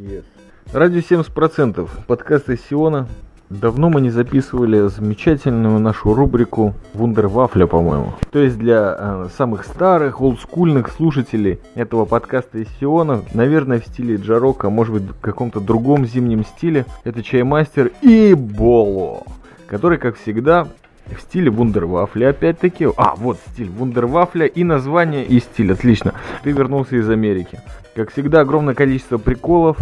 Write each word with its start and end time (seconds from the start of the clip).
Yes. 0.00 0.24
Радио 0.72 1.00
70%. 1.00 1.86
Подкаст 2.06 2.48
из 2.48 2.64
Сиона. 2.64 3.06
Давно 3.50 3.90
мы 3.90 4.00
не 4.00 4.08
записывали 4.08 4.88
замечательную 4.88 5.78
нашу 5.78 6.14
рубрику 6.14 6.74
Вундервафля, 6.94 7.66
по-моему. 7.66 8.14
То 8.32 8.38
есть 8.38 8.56
для 8.56 8.96
э, 8.98 9.28
самых 9.36 9.64
старых, 9.64 10.22
олдскульных 10.22 10.90
слушателей 10.90 11.60
этого 11.74 12.06
подкаста 12.06 12.60
из 12.60 12.68
Сиона, 12.78 13.24
наверное, 13.34 13.78
в 13.78 13.86
стиле 13.86 14.16
джарока, 14.16 14.70
может 14.70 14.94
быть, 14.94 15.02
в 15.02 15.20
каком-то 15.20 15.60
другом 15.60 16.06
зимнем 16.06 16.46
стиле, 16.46 16.86
это 17.04 17.22
Чаймастер 17.22 17.92
и 18.00 18.32
Боло, 18.32 19.24
который, 19.66 19.98
как 19.98 20.16
всегда, 20.16 20.68
в 21.14 21.20
стиле 21.20 21.50
Вундервафля, 21.50 22.30
опять-таки. 22.30 22.88
А, 22.96 23.14
вот 23.16 23.38
стиль 23.52 23.68
Вундервафля 23.68 24.46
и 24.46 24.64
название 24.64 25.24
и 25.24 25.40
стиль. 25.40 25.72
Отлично. 25.72 26.14
Ты 26.42 26.52
вернулся 26.52 26.96
из 26.96 27.08
Америки. 27.08 27.60
Как 27.94 28.12
всегда, 28.12 28.40
огромное 28.40 28.74
количество 28.74 29.18
приколов. 29.18 29.76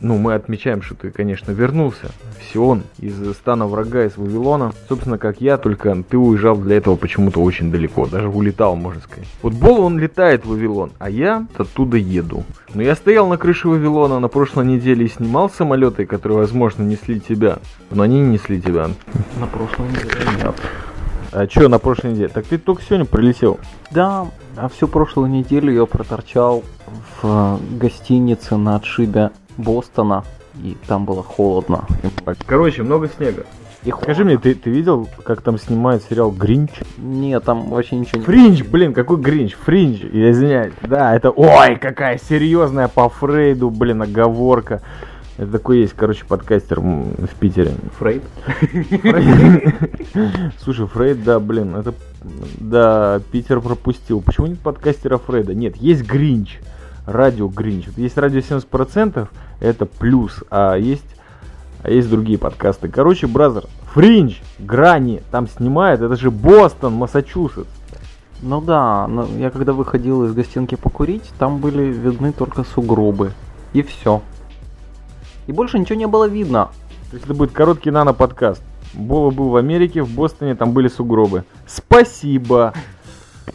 Ну, 0.00 0.18
мы 0.18 0.34
отмечаем, 0.34 0.82
что 0.82 0.94
ты, 0.94 1.10
конечно, 1.10 1.52
вернулся 1.52 2.10
Сион 2.52 2.82
из 2.98 3.14
стана 3.34 3.66
врага, 3.66 4.04
из 4.04 4.16
Вавилона. 4.16 4.72
Собственно, 4.88 5.18
как 5.18 5.40
я, 5.40 5.56
только 5.56 6.02
ты 6.08 6.18
уезжал 6.18 6.56
для 6.56 6.76
этого 6.76 6.96
почему-то 6.96 7.42
очень 7.42 7.70
далеко. 7.70 8.06
Даже 8.06 8.28
улетал, 8.28 8.76
можно 8.76 9.00
сказать. 9.00 9.28
Вот 9.42 9.54
Бол, 9.54 9.80
он 9.80 9.98
летает 9.98 10.44
в 10.44 10.50
Вавилон, 10.50 10.92
а 10.98 11.08
я 11.08 11.46
оттуда 11.56 11.96
еду. 11.96 12.44
Но 12.74 12.82
я 12.82 12.94
стоял 12.94 13.28
на 13.28 13.38
крыше 13.38 13.68
Вавилона 13.68 14.20
на 14.20 14.28
прошлой 14.28 14.66
неделе 14.66 15.06
и 15.06 15.08
снимал 15.08 15.48
самолеты, 15.48 16.06
которые, 16.06 16.38
возможно, 16.38 16.82
несли 16.82 17.20
тебя. 17.20 17.58
Но 17.90 18.02
они 18.02 18.20
не 18.20 18.30
несли 18.30 18.60
тебя. 18.60 18.90
На 19.40 19.46
прошлой 19.46 19.88
неделе 19.88 20.44
нет. 20.44 20.54
А 21.32 21.46
что 21.48 21.68
на 21.68 21.78
прошлой 21.78 22.12
неделе? 22.12 22.28
Так 22.28 22.46
ты 22.46 22.58
только 22.58 22.82
сегодня 22.82 23.04
прилетел. 23.04 23.58
Да, 23.90 24.26
а 24.56 24.68
всю 24.68 24.88
прошлую 24.88 25.28
неделю 25.28 25.72
я 25.72 25.84
проторчал 25.86 26.64
в 27.20 27.58
гостинице 27.72 28.56
на 28.56 28.76
отшибе 28.76 29.30
Бостона, 29.56 30.24
и 30.62 30.76
там 30.86 31.04
было 31.04 31.22
холодно. 31.22 31.84
Короче, 32.46 32.82
много 32.82 33.08
снега. 33.08 33.44
И 33.84 33.92
Скажи 34.02 34.24
мне, 34.24 34.36
ты, 34.36 34.56
ты 34.56 34.68
видел, 34.68 35.08
как 35.22 35.42
там 35.42 35.58
снимают 35.58 36.02
сериал 36.02 36.32
Гринч? 36.32 36.72
Нет, 36.98 37.44
там 37.44 37.68
вообще 37.68 37.94
ничего 37.94 38.18
не... 38.18 38.24
Фринч, 38.24 38.64
блин, 38.64 38.92
какой 38.92 39.18
Гринч? 39.18 39.54
Фринч, 39.54 40.00
я 40.12 40.32
извиняюсь. 40.32 40.72
Да, 40.82 41.14
это, 41.14 41.30
ой, 41.30 41.76
какая 41.76 42.18
серьезная 42.18 42.88
по 42.88 43.08
Фрейду, 43.08 43.70
блин, 43.70 44.02
оговорка. 44.02 44.82
Это 45.38 45.52
такой 45.52 45.80
есть, 45.80 45.92
короче, 45.92 46.24
подкастер 46.24 46.80
в 46.80 47.28
Питере. 47.38 47.72
Фрейд? 47.98 48.24
Слушай, 50.64 50.86
Фрейд, 50.86 51.22
да, 51.22 51.38
блин, 51.38 51.76
это, 51.76 51.94
да, 52.58 53.20
Питер 53.30 53.60
пропустил. 53.60 54.20
Почему 54.20 54.48
нет 54.48 54.58
подкастера 54.58 55.18
Фрейда? 55.18 55.54
Нет, 55.54 55.76
есть 55.76 56.04
Гринч, 56.04 56.58
радио 57.06 57.48
Гринч. 57.48 57.86
Вот 57.86 57.98
есть 57.98 58.18
радио 58.18 58.40
70%, 58.40 59.28
это 59.60 59.86
плюс, 59.86 60.44
а 60.50 60.74
есть, 60.74 61.06
а 61.82 61.90
есть 61.90 62.10
другие 62.10 62.38
подкасты. 62.38 62.88
Короче, 62.88 63.26
бразер, 63.26 63.64
Фринч, 63.94 64.42
Грани, 64.58 65.22
там 65.30 65.48
снимает, 65.48 66.02
это 66.02 66.16
же 66.16 66.30
Бостон, 66.30 66.94
Массачусетс. 66.94 67.68
Ну 68.42 68.60
да, 68.60 69.06
но 69.06 69.26
я 69.38 69.50
когда 69.50 69.72
выходил 69.72 70.24
из 70.24 70.34
гостинки 70.34 70.74
покурить, 70.74 71.32
там 71.38 71.58
были 71.58 71.84
видны 71.84 72.32
только 72.32 72.64
сугробы. 72.64 73.32
И 73.72 73.82
все. 73.82 74.20
И 75.46 75.52
больше 75.52 75.78
ничего 75.78 75.98
не 75.98 76.06
было 76.06 76.28
видно. 76.28 76.70
То 77.10 77.14
есть 77.14 77.24
это 77.24 77.34
будет 77.34 77.52
короткий 77.52 77.90
нано-подкаст. 77.90 78.62
Бола 78.92 79.30
был 79.30 79.48
в 79.48 79.56
Америке, 79.56 80.02
в 80.02 80.10
Бостоне, 80.10 80.54
там 80.54 80.72
были 80.72 80.88
сугробы. 80.88 81.44
Спасибо! 81.66 82.74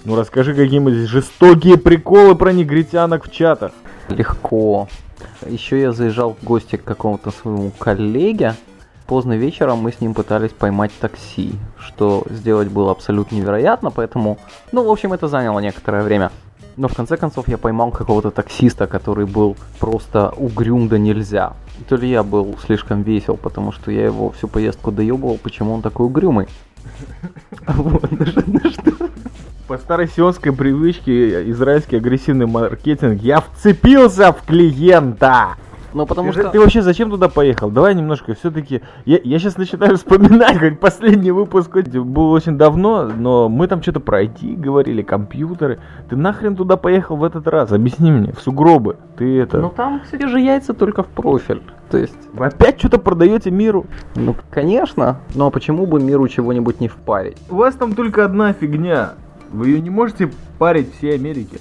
Ну 0.05 0.15
расскажи 0.15 0.53
какие-нибудь 0.53 1.07
жестокие 1.09 1.77
приколы 1.77 2.35
про 2.35 2.51
негритянок 2.53 3.25
в 3.27 3.31
чатах. 3.31 3.71
Легко. 4.09 4.87
Еще 5.45 5.79
я 5.81 5.91
заезжал 5.91 6.35
в 6.39 6.43
гости 6.43 6.75
к 6.75 6.83
какому-то 6.83 7.31
своему 7.31 7.71
коллеге. 7.77 8.55
Поздно 9.05 9.33
вечером 9.33 9.79
мы 9.79 9.91
с 9.91 9.99
ним 9.99 10.13
пытались 10.13 10.51
поймать 10.51 10.91
такси, 10.99 11.55
что 11.77 12.23
сделать 12.29 12.69
было 12.69 12.91
абсолютно 12.91 13.35
невероятно, 13.35 13.91
поэтому, 13.91 14.37
ну, 14.71 14.83
в 14.83 14.89
общем, 14.89 15.11
это 15.11 15.27
заняло 15.27 15.59
некоторое 15.59 16.03
время. 16.03 16.31
Но 16.77 16.87
в 16.87 16.95
конце 16.95 17.17
концов 17.17 17.49
я 17.49 17.57
поймал 17.57 17.91
какого-то 17.91 18.31
таксиста, 18.31 18.87
который 18.87 19.25
был 19.25 19.57
просто 19.79 20.29
угрюм 20.37 20.87
да 20.87 20.97
нельзя. 20.97 21.53
То 21.89 21.97
ли 21.97 22.09
я 22.09 22.23
был 22.23 22.55
слишком 22.65 23.01
весел, 23.01 23.35
потому 23.35 23.73
что 23.73 23.91
я 23.91 24.05
его 24.05 24.29
всю 24.31 24.47
поездку 24.47 24.91
доебывал, 24.91 25.37
почему 25.37 25.73
он 25.73 25.81
такой 25.81 26.05
угрюмый. 26.05 26.47
Вот, 27.67 28.09
ну 28.47 28.59
что-? 28.71 29.09
По 29.71 29.77
старой 29.77 30.09
сионской 30.09 30.51
привычке 30.51 31.49
израильский 31.51 31.95
агрессивный 31.95 32.45
маркетинг 32.45 33.21
я 33.21 33.39
вцепился 33.39 34.33
в 34.33 34.45
клиента. 34.45 35.55
Ну, 35.93 36.05
потому 36.05 36.33
ты, 36.33 36.41
что... 36.41 36.49
ты 36.49 36.59
вообще 36.59 36.81
зачем 36.81 37.09
туда 37.09 37.29
поехал? 37.29 37.69
Давай 37.69 37.95
немножко, 37.95 38.33
все-таки. 38.33 38.81
Я, 39.05 39.21
я 39.23 39.39
сейчас 39.39 39.55
начинаю 39.55 39.95
вспоминать, 39.95 40.59
как 40.59 40.77
последний 40.81 41.31
выпуск 41.31 41.71
хоть 41.71 41.87
был 41.87 42.33
очень 42.33 42.57
давно, 42.57 43.03
но 43.05 43.47
мы 43.47 43.65
там 43.67 43.81
что-то 43.81 44.01
про 44.01 44.23
IT 44.23 44.57
говорили, 44.57 45.03
компьютеры. 45.03 45.79
Ты 46.09 46.17
нахрен 46.17 46.57
туда 46.57 46.75
поехал 46.75 47.15
в 47.15 47.23
этот 47.23 47.47
раз? 47.47 47.71
Объясни 47.71 48.11
мне, 48.11 48.33
в 48.33 48.41
сугробы. 48.41 48.97
Ты 49.15 49.39
это. 49.39 49.61
Ну, 49.61 49.69
там, 49.69 50.01
кстати 50.01 50.25
же, 50.27 50.41
яйца 50.41 50.73
только 50.73 51.03
в 51.03 51.07
профиль. 51.07 51.61
То 51.89 51.97
есть, 51.97 52.17
Вы 52.33 52.47
опять 52.47 52.77
что-то 52.77 52.99
продаете 52.99 53.51
миру? 53.51 53.85
ну, 54.15 54.35
конечно. 54.49 55.21
А 55.39 55.49
почему 55.49 55.85
бы 55.85 56.01
миру 56.01 56.27
чего-нибудь 56.27 56.81
не 56.81 56.89
впарить? 56.89 57.37
У 57.49 57.55
вас 57.55 57.73
там 57.75 57.95
только 57.95 58.25
одна 58.25 58.51
фигня. 58.51 59.13
Вы 59.51 59.69
ее 59.69 59.81
не 59.81 59.89
можете 59.89 60.31
парить 60.57 60.95
всей 60.97 61.15
Америке. 61.15 61.59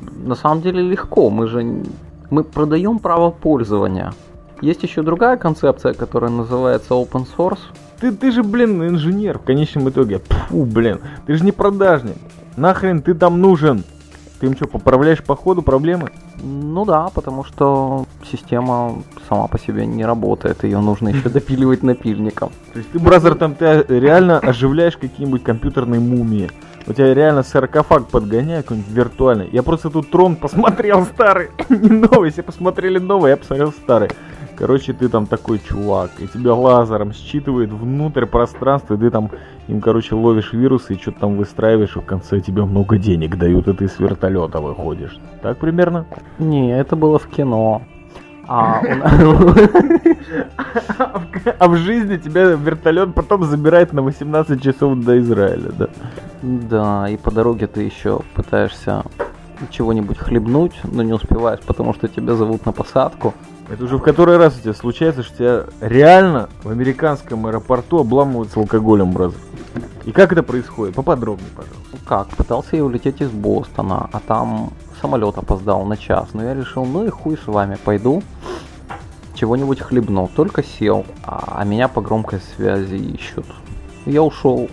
На 0.00 0.34
самом 0.34 0.62
деле 0.62 0.82
легко, 0.82 1.30
мы 1.30 1.46
же 1.46 1.82
мы 2.30 2.44
продаем 2.44 2.98
право 2.98 3.30
пользования. 3.30 4.12
Есть 4.60 4.82
еще 4.82 5.02
другая 5.02 5.36
концепция, 5.36 5.94
которая 5.94 6.30
называется 6.30 6.94
open 6.94 7.26
source. 7.36 7.60
Ты, 7.98 8.12
ты 8.12 8.30
же, 8.30 8.42
блин, 8.42 8.86
инженер 8.86 9.38
в 9.38 9.42
конечном 9.42 9.88
итоге. 9.88 10.20
Фу, 10.48 10.64
блин. 10.64 11.00
Ты 11.26 11.34
же 11.34 11.44
не 11.44 11.52
продажник. 11.52 12.16
Нахрен 12.56 13.02
ты 13.02 13.14
там 13.14 13.40
нужен? 13.40 13.84
Ты 14.38 14.46
им 14.46 14.56
что, 14.56 14.66
поправляешь 14.66 15.22
по 15.22 15.36
ходу 15.36 15.62
проблемы? 15.62 16.10
Ну 16.42 16.84
да, 16.86 17.08
потому 17.14 17.44
что 17.44 18.06
система 18.30 19.02
сама 19.28 19.46
по 19.48 19.58
себе 19.58 19.84
не 19.86 20.04
работает, 20.04 20.64
ее 20.64 20.80
нужно 20.80 21.10
еще 21.10 21.28
допиливать 21.30 21.82
напильником. 21.82 22.50
То 22.72 22.78
есть 22.78 22.90
ты, 22.90 22.98
бразер, 22.98 23.34
там 23.34 23.54
ты 23.54 23.84
реально 23.88 24.38
оживляешь 24.38 24.96
какие-нибудь 24.96 25.42
компьютерные 25.42 26.00
мумии. 26.00 26.50
У 26.90 26.92
тебя 26.92 27.14
реально 27.14 27.44
саркофаг 27.44 28.08
подгоняет 28.08 28.64
какой-нибудь 28.64 28.92
виртуальный. 28.92 29.48
Я 29.52 29.62
просто 29.62 29.90
тут 29.90 30.10
трон 30.10 30.34
посмотрел 30.34 31.04
старый, 31.04 31.50
не 31.68 31.88
новый. 31.88 32.32
Все 32.32 32.42
посмотрели 32.42 32.98
новый, 32.98 33.30
я 33.30 33.36
посмотрел 33.36 33.70
старый. 33.70 34.10
Короче, 34.56 34.92
ты 34.92 35.08
там 35.08 35.28
такой 35.28 35.60
чувак, 35.60 36.10
и 36.18 36.26
тебя 36.26 36.52
лазером 36.52 37.12
считывает 37.12 37.70
внутрь 37.70 38.26
пространства, 38.26 38.94
и 38.94 38.98
ты 38.98 39.08
там 39.12 39.30
им, 39.68 39.80
короче, 39.80 40.16
ловишь 40.16 40.52
вирусы 40.52 40.94
и 40.94 41.00
что-то 41.00 41.20
там 41.20 41.36
выстраиваешь, 41.36 41.94
и 41.94 42.00
в 42.00 42.04
конце 42.04 42.40
тебе 42.40 42.64
много 42.64 42.98
денег 42.98 43.38
дают, 43.38 43.68
и 43.68 43.72
ты 43.72 43.86
с 43.86 44.00
вертолета 44.00 44.60
выходишь. 44.60 45.16
Так 45.42 45.58
примерно? 45.58 46.06
Не, 46.40 46.76
это 46.76 46.96
было 46.96 47.20
в 47.20 47.28
кино. 47.28 47.82
А 48.52 48.82
А 51.58 51.68
в 51.68 51.76
жизни 51.76 52.16
тебя 52.16 52.42
вертолет 52.46 53.14
потом 53.14 53.44
забирает 53.44 53.92
на 53.92 54.02
18 54.02 54.60
часов 54.60 54.98
до 54.98 55.20
Израиля, 55.20 55.70
да? 55.78 55.88
Да, 56.42 57.08
и 57.08 57.16
по 57.16 57.30
дороге 57.30 57.68
ты 57.68 57.82
еще 57.82 58.22
пытаешься 58.34 59.04
чего-нибудь 59.70 60.18
хлебнуть, 60.18 60.72
но 60.82 61.04
не 61.04 61.12
успеваешь, 61.12 61.60
потому 61.60 61.94
что 61.94 62.08
тебя 62.08 62.34
зовут 62.34 62.66
на 62.66 62.72
посадку. 62.72 63.34
Это 63.68 63.84
уже 63.84 63.98
в 63.98 64.02
который 64.02 64.36
раз 64.36 64.58
у 64.58 64.60
тебя 64.60 64.74
случается, 64.74 65.22
что 65.22 65.36
тебя 65.36 65.64
реально 65.80 66.48
в 66.64 66.70
американском 66.70 67.46
аэропорту 67.46 68.00
обламывают 68.00 68.50
с 68.50 68.56
алкоголем, 68.56 69.12
брат. 69.12 69.32
И 70.04 70.12
как 70.12 70.32
это 70.32 70.42
происходит? 70.42 70.94
Поподробнее, 70.94 71.50
пожалуйста. 71.54 71.82
Ну 71.92 71.98
как, 72.06 72.28
пытался 72.28 72.76
я 72.76 72.84
улететь 72.84 73.20
из 73.20 73.30
Бостона, 73.30 74.08
а 74.12 74.20
там 74.20 74.72
самолет 75.00 75.38
опоздал 75.38 75.84
на 75.84 75.96
час. 75.96 76.28
Но 76.32 76.42
я 76.42 76.54
решил, 76.54 76.84
ну 76.84 77.06
и 77.06 77.10
хуй 77.10 77.36
с 77.36 77.46
вами, 77.46 77.76
пойду 77.84 78.22
чего-нибудь 79.34 79.80
хлебну. 79.80 80.28
Только 80.34 80.62
сел, 80.62 81.04
а, 81.24 81.54
а 81.56 81.64
меня 81.64 81.88
по 81.88 82.00
громкой 82.00 82.40
связи 82.56 82.96
ищут. 82.96 83.46
Я 84.06 84.22
ушел. 84.22 84.68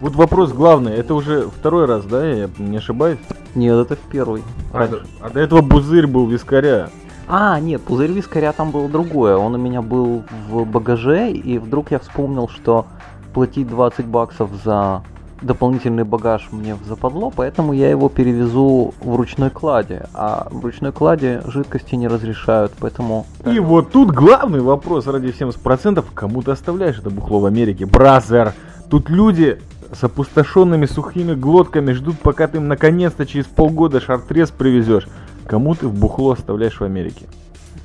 Вот 0.00 0.14
вопрос 0.16 0.52
главный, 0.52 0.92
это 0.92 1.14
уже 1.14 1.48
второй 1.48 1.86
раз, 1.86 2.04
да, 2.04 2.24
я 2.26 2.50
не 2.58 2.76
ошибаюсь? 2.76 3.18
Нет, 3.54 3.74
это 3.76 3.96
в 3.96 4.00
первый. 4.10 4.42
А, 4.72 4.86
до- 4.88 5.02
а 5.20 5.30
до 5.30 5.40
этого 5.40 5.62
бузырь 5.62 6.06
был 6.06 6.26
вискаря. 6.26 6.90
А, 7.26 7.58
нет, 7.58 7.80
пузырь 7.82 8.12
вискаря 8.12 8.52
там 8.52 8.70
было 8.70 8.88
другое. 8.88 9.36
Он 9.36 9.54
у 9.54 9.58
меня 9.58 9.80
был 9.80 10.24
в 10.50 10.64
багаже, 10.66 11.30
и 11.30 11.58
вдруг 11.58 11.90
я 11.90 11.98
вспомнил, 11.98 12.48
что 12.48 12.86
платить 13.34 13.68
20 13.68 14.06
баксов 14.06 14.50
за 14.64 15.02
дополнительный 15.42 16.04
багаж 16.04 16.48
мне 16.52 16.76
западло, 16.86 17.30
поэтому 17.34 17.72
я 17.72 17.90
его 17.90 18.08
перевезу 18.08 18.94
в 19.00 19.16
ручной 19.16 19.50
кладе. 19.50 20.06
А 20.14 20.48
в 20.50 20.64
ручной 20.64 20.92
кладе 20.92 21.42
жидкости 21.46 21.96
не 21.96 22.08
разрешают, 22.08 22.72
поэтому... 22.78 23.26
И 23.44 23.58
вот 23.58 23.90
тут 23.90 24.10
главный 24.10 24.60
вопрос 24.60 25.06
ради 25.06 25.26
70%, 25.26 26.02
кому 26.14 26.42
ты 26.42 26.52
оставляешь 26.52 26.98
это 26.98 27.10
бухло 27.10 27.40
в 27.40 27.46
Америке? 27.46 27.84
Бразер, 27.84 28.54
тут 28.88 29.10
люди 29.10 29.60
с 29.92 30.02
опустошенными 30.02 30.86
сухими 30.86 31.34
глотками 31.34 31.92
ждут, 31.92 32.18
пока 32.20 32.46
ты 32.48 32.56
им 32.56 32.68
наконец-то 32.68 33.26
через 33.26 33.44
полгода 33.44 34.00
шартрез 34.00 34.50
привезешь. 34.50 35.06
Кому 35.46 35.74
ты 35.74 35.88
в 35.88 35.94
бухло 35.94 36.32
оставляешь 36.32 36.80
в 36.80 36.84
Америке? 36.84 37.26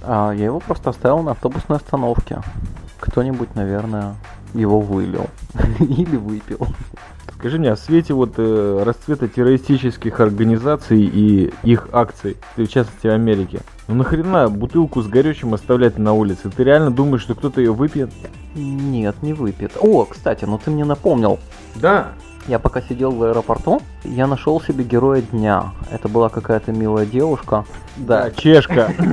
А 0.02 0.32
я 0.32 0.46
его 0.46 0.60
просто 0.60 0.92
оставил 0.92 1.20
на 1.24 1.32
автобусной 1.32 1.78
остановке. 1.78 2.42
Кто-нибудь, 3.02 3.56
наверное, 3.56 4.16
его 4.54 4.80
вылил. 4.80 5.28
Или 5.80 6.16
выпил. 6.16 6.68
Скажи 7.40 7.58
мне, 7.58 7.72
а 7.72 7.76
в 7.76 7.80
свете 7.80 8.14
вот 8.14 8.34
э, 8.38 8.84
расцвета 8.86 9.30
террористических 9.30 10.20
организаций 10.20 11.02
и 11.02 11.54
их 11.64 11.88
акций, 11.94 12.36
в 12.58 12.68
частности 12.68 13.08
в 13.08 13.12
Америке, 13.12 13.62
ну 13.88 13.96
нахрена 13.96 14.50
бутылку 14.50 15.02
с 15.02 15.08
горючим 15.08 15.54
оставлять 15.54 15.98
на 15.98 16.12
улице? 16.12 16.50
Ты 16.50 16.66
реально 16.66 16.92
думаешь, 16.92 17.22
что 17.22 17.36
кто-то 17.36 17.62
ее 17.62 17.72
выпьет? 17.72 18.12
Нет, 18.56 19.16
не 19.22 19.32
выпьет. 19.32 19.78
О, 19.80 20.04
кстати, 20.04 20.44
ну 20.44 20.60
ты 20.64 20.70
мне 20.70 20.84
напомнил. 20.84 21.40
Да. 21.76 22.12
Я 22.50 22.58
пока 22.58 22.82
сидел 22.82 23.12
в 23.12 23.22
аэропорту, 23.22 23.80
я 24.04 24.26
нашел 24.26 24.60
себе 24.60 24.84
героя 24.84 25.22
дня. 25.22 25.66
Это 25.92 26.08
была 26.10 26.30
какая-то 26.30 26.72
милая 26.72 27.06
девушка. 27.06 27.64
Да, 27.96 28.32
чешка. 28.32 28.92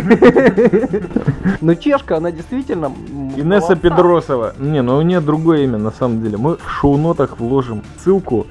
Ну, 1.61 1.75
чешка, 1.75 2.17
она 2.17 2.33
действительно... 2.33 2.93
Инесса 3.37 3.77
Педросова. 3.77 4.55
Не, 4.59 4.83
ну 4.83 4.97
у 4.97 5.03
нее 5.03 5.21
другое 5.21 5.65
имя 5.65 5.79
на 5.79 5.91
самом 5.91 6.23
деле. 6.23 6.39
Мы 6.39 6.57
в 6.57 6.71
шоу-нотах 6.71 7.39
вложим 7.39 7.83
ссылку. 7.99 8.47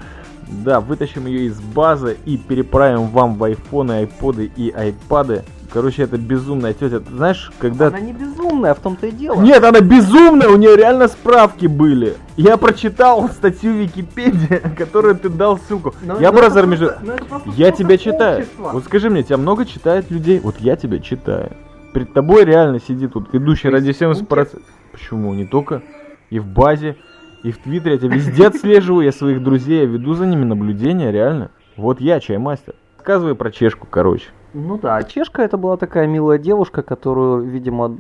Да, 0.48 0.80
вытащим 0.80 1.26
ее 1.26 1.46
из 1.48 1.60
базы 1.60 2.18
и 2.26 2.38
переправим 2.38 3.08
вам 3.08 3.36
в 3.36 3.44
айфоны, 3.44 3.94
айподы 3.94 4.52
и 4.56 4.70
айпады. 4.70 5.44
Короче, 5.76 6.04
это 6.04 6.18
безумная 6.18 6.72
тетя. 6.74 7.02
Ты 7.02 7.14
знаешь, 7.14 7.52
когда... 7.60 7.88
Она 7.88 8.00
не 8.00 8.14
безумная, 8.14 8.74
в 8.74 8.80
том-то 8.80 9.08
и 9.08 9.12
дело. 9.12 9.42
Нет, 9.42 9.62
она 9.62 9.82
безумная, 9.82 10.48
у 10.48 10.56
нее 10.56 10.78
реально 10.78 11.10
справки 11.10 11.66
были. 11.66 12.14
Я 12.38 12.56
прочитал 12.56 13.28
статью 13.34 13.74
Википедии, 13.74 14.62
которую 14.78 15.16
ты 15.16 15.28
дал 15.28 15.58
ссылку. 15.58 15.94
Но- 16.02 16.18
я 16.22 16.32
но 16.32 16.38
бразер 16.38 16.66
между... 16.66 16.86
просто- 16.86 17.06
но 17.06 17.14
это 17.16 17.26
просто 17.26 17.50
Я 17.58 17.72
тебя 17.72 17.98
читаю. 17.98 18.38
общества. 18.44 18.70
Вот 18.72 18.86
скажи 18.86 19.10
мне, 19.10 19.24
тебя 19.24 19.36
много 19.36 19.66
читает 19.66 20.10
людей? 20.10 20.40
Вот 20.40 20.56
я 20.60 20.78
тебя 20.78 21.00
читаю. 21.00 21.52
Перед 21.94 22.14
тобой 22.14 22.46
реально 22.46 22.80
сидит 22.80 23.14
вот 23.14 23.34
ведущий 23.34 23.68
ради 23.68 23.92
Фейсбуке? 23.92 24.34
70%. 24.34 24.62
Почему? 24.94 25.34
Не 25.34 25.46
только. 25.46 25.82
И 26.30 26.40
в 26.40 26.46
базе, 26.48 26.96
и 27.44 27.52
в 27.52 27.58
Твиттере. 27.58 27.96
Я 27.96 28.00
тебя 28.00 28.16
везде 28.16 28.48
отслеживаю, 28.48 29.04
я 29.04 29.12
своих 29.12 29.44
друзей, 29.44 29.80
я 29.82 29.86
веду 29.86 30.14
за 30.14 30.26
ними 30.26 30.46
наблюдения, 30.46 31.12
реально. 31.12 31.52
Вот 31.76 32.00
я, 32.00 32.22
чаймастер. 32.22 32.76
Рассказывай 32.96 33.36
про 33.36 33.52
чешку, 33.52 33.88
короче. 33.92 34.28
Ну 34.58 34.78
да, 34.78 35.04
чешка 35.04 35.42
это 35.42 35.58
была 35.58 35.76
такая 35.76 36.08
милая 36.08 36.38
девушка, 36.38 36.82
которую, 36.82 37.44
видимо, 37.44 37.94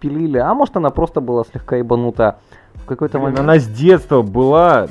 пилили, 0.00 0.36
а 0.36 0.52
может 0.52 0.76
она 0.76 0.90
просто 0.90 1.22
была 1.22 1.44
слегка 1.44 1.76
ебанута. 1.76 2.40
В 2.74 2.84
какой-то 2.84 3.18
момент... 3.18 3.40
Она 3.40 3.58
с 3.58 3.66
детства 3.66 4.20
была 4.20 4.88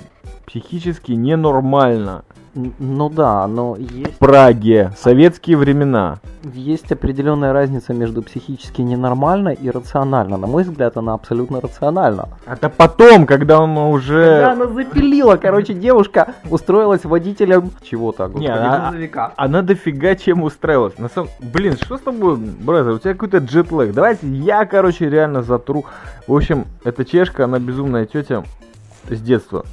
психически 0.47 1.11
ненормальна. 1.11 2.25
Ну 2.55 3.09
да, 3.09 3.47
но 3.47 3.75
есть, 3.77 4.13
В 4.15 4.17
Праге, 4.19 4.91
советские 4.97 5.57
времена. 5.57 6.19
есть 6.43 6.91
определенная 6.91 7.51
разница 7.51 7.93
между 7.93 8.21
психически 8.21 8.81
ненормально 8.81 9.49
и 9.49 9.71
рационально. 9.71 10.37
На 10.37 10.45
мой 10.45 10.63
взгляд, 10.63 10.95
она 10.97 11.15
абсолютно 11.15 11.61
рациональна. 11.61 12.29
Это 12.45 12.69
потом, 12.69 13.25
когда 13.25 13.59
он 13.59 13.75
уже... 13.77 14.23
Когда 14.23 14.51
она 14.51 14.67
запилила, 14.67 15.37
короче, 15.37 15.73
девушка 15.73 16.35
устроилась 16.51 17.05
водителем 17.05 17.71
чего-то, 17.81 18.25
господи, 18.27 18.43
Не, 18.43 18.53
она- 18.53 18.89
грузовика. 18.89 19.33
Она 19.35 19.61
дофига 19.63 20.15
чем 20.15 20.43
устраивалась. 20.43 20.99
На 20.99 21.09
самом... 21.09 21.29
Блин, 21.39 21.75
что 21.81 21.97
с 21.97 22.01
тобой, 22.01 22.37
бразер? 22.37 22.91
У 22.93 22.99
тебя 22.99 23.13
какой-то 23.13 23.39
джетлэг. 23.39 23.93
Давайте 23.93 24.27
я, 24.27 24.65
короче, 24.65 25.09
реально 25.09 25.41
затру. 25.41 25.85
В 26.27 26.35
общем, 26.35 26.65
эта 26.83 27.03
чешка, 27.03 27.45
она 27.45 27.57
безумная 27.57 28.05
тетя 28.05 28.43
с 29.09 29.19
детства. 29.19 29.65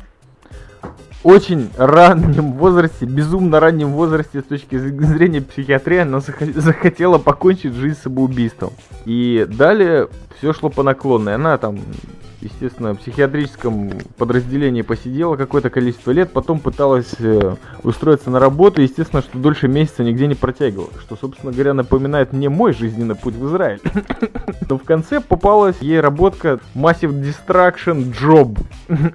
Очень 1.23 1.69
раннем 1.77 2.55
возрасте, 2.55 3.05
безумно 3.05 3.61
раннем 3.61 3.93
возрасте 3.93 4.41
с 4.41 4.45
точки 4.45 4.79
зрения 4.79 5.43
психиатрии, 5.43 5.99
она 5.99 6.19
захо- 6.19 6.59
захотела 6.59 7.19
покончить 7.19 7.75
жизнь 7.75 7.99
самоубийством. 8.03 8.73
И 9.05 9.47
далее 9.47 10.09
все 10.39 10.55
шло 10.55 10.71
по 10.71 10.83
наклонной. 10.83 11.35
Она 11.35 11.59
там, 11.59 11.79
естественно, 12.41 12.95
в 12.95 12.99
психиатрическом 12.99 13.91
подразделении 14.17 14.83
посидела 14.83 15.37
какое-то 15.37 15.71
количество 15.71 16.11
лет, 16.11 16.33
потом 16.33 16.61
пыталась 16.61 17.15
э, 17.19 17.57
устроиться 17.83 18.31
на 18.31 18.39
работу, 18.39 18.83
естественно, 18.83 19.23
что 19.23 19.39
дольше 19.39 19.69
месяца 19.69 20.03
нигде 20.03 20.27
не 20.27 20.35
протягивала, 20.35 20.89
что, 21.01 21.17
собственно 21.17 21.53
говоря, 21.53 21.75
напоминает 21.75 22.33
мне 22.33 22.49
мой 22.49 22.73
жизненный 22.73 23.15
путь 23.15 23.35
в 23.35 23.47
Израиль. 23.49 23.81
Но 24.69 24.79
в 24.79 24.85
конце 24.85 25.21
попалась 25.21 25.77
ей 25.81 26.01
работка 26.01 26.61
Massive 26.75 27.13
Distraction 27.13 28.13
Job 28.13 28.59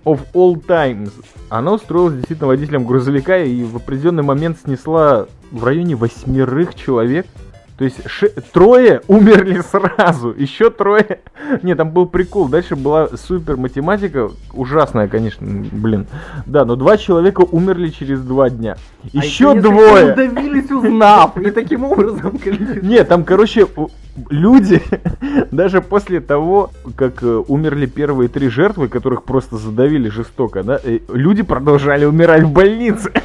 of 0.04 0.22
All 0.34 0.60
Times. 0.60 1.12
Она 1.50 1.74
устроилась 1.74 2.16
действительно 2.16 2.48
водителем 2.48 2.86
грузовика 2.86 3.38
и 3.38 3.64
в 3.64 3.76
определенный 3.76 4.24
момент 4.24 4.58
снесла 4.64 5.28
в 5.52 5.64
районе 5.64 5.96
восьмерых 5.96 6.76
человек. 6.76 7.26
То 7.78 7.84
есть 7.84 8.08
ше- 8.10 8.30
трое 8.54 9.02
умерли 9.08 9.62
сразу, 9.62 10.34
еще 10.36 10.70
трое... 10.70 11.20
Не, 11.62 11.76
там 11.76 11.92
был 11.92 12.06
прикол. 12.06 12.48
Дальше 12.48 12.76
была 12.78 13.10
супер 13.18 13.58
математика, 13.58 14.32
ужасная, 14.54 15.10
конечно, 15.10 15.46
блин. 15.46 16.08
Да, 16.46 16.64
но 16.64 16.78
два 16.78 16.96
человека 16.98 17.42
умерли 17.42 17.90
через 17.90 18.22
два 18.22 18.50
дня. 18.50 18.78
А 19.04 19.08
Еще 19.18 19.50
если 19.50 19.60
двое. 19.60 20.14
Удавились, 20.14 20.72
узнав, 20.72 21.38
и 21.38 21.52
таким 21.52 21.84
образом 21.84 22.40
Нет, 22.82 23.10
там, 23.10 23.26
короче, 23.26 23.68
люди, 24.30 24.82
даже 25.52 25.82
после 25.82 26.22
того, 26.22 26.72
как 26.96 27.24
э, 27.24 27.44
умерли 27.48 27.86
первые 27.86 28.30
три 28.30 28.50
жертвы, 28.50 28.88
которых 28.88 29.24
просто 29.24 29.58
задавили 29.58 30.10
жестоко, 30.10 30.64
да, 30.64 30.80
э, 30.84 31.00
люди 31.10 31.44
продолжали 31.44 32.06
умирать 32.06 32.44
в 32.44 32.52
больнице. 32.52 33.12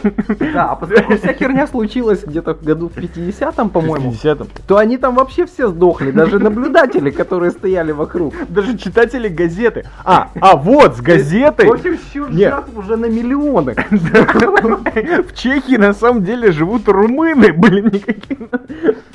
Да, 0.53 0.73
а 0.73 0.77
поскольку 0.77 1.17
вся 1.17 1.33
херня 1.33 1.67
случилась 1.67 2.25
где-то 2.25 2.55
в 2.55 2.63
году 2.63 2.89
в 2.89 2.97
50-м, 2.97 3.71
по-моему, 3.71 4.11
В 4.11 4.25
50-м. 4.25 4.49
то 4.67 4.79
они 4.79 4.97
там 4.97 5.15
вообще 5.15 5.47
все 5.47 5.69
сдохли, 5.69 6.11
даже 6.11 6.39
наблюдатели, 6.39 7.11
которые 7.11 7.51
стояли 7.51 7.93
вокруг. 7.93 8.35
Даже 8.49 8.77
читатели 8.79 9.29
газеты. 9.29 9.85
А, 10.05 10.31
а 10.41 10.57
вот, 10.57 10.97
с 10.97 11.01
газетой. 11.01 11.67
В 11.69 11.73
общем, 11.73 11.99
счет 12.13 12.33
жертв 12.33 12.77
уже 12.77 12.97
на 12.97 13.07
миллионы. 13.07 13.75
В 13.91 15.35
Чехии 15.35 15.77
на 15.77 15.93
самом 15.95 16.25
деле 16.25 16.53
живут 16.53 16.89
румыны, 16.89 17.53
блин, 17.53 17.87
никакие. 17.87 18.49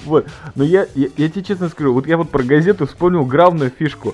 Вот. 0.05 0.27
Но 0.55 0.63
я, 0.63 0.85
я, 0.95 1.07
я 1.17 1.29
тебе 1.29 1.43
честно 1.43 1.64
скажу, 1.69 1.93
вот 1.93 2.07
я 2.07 2.17
вот 2.17 2.29
про 2.29 2.43
газету 2.43 2.85
вспомнил 2.87 3.25
главную 3.25 3.69
фишку. 3.71 4.13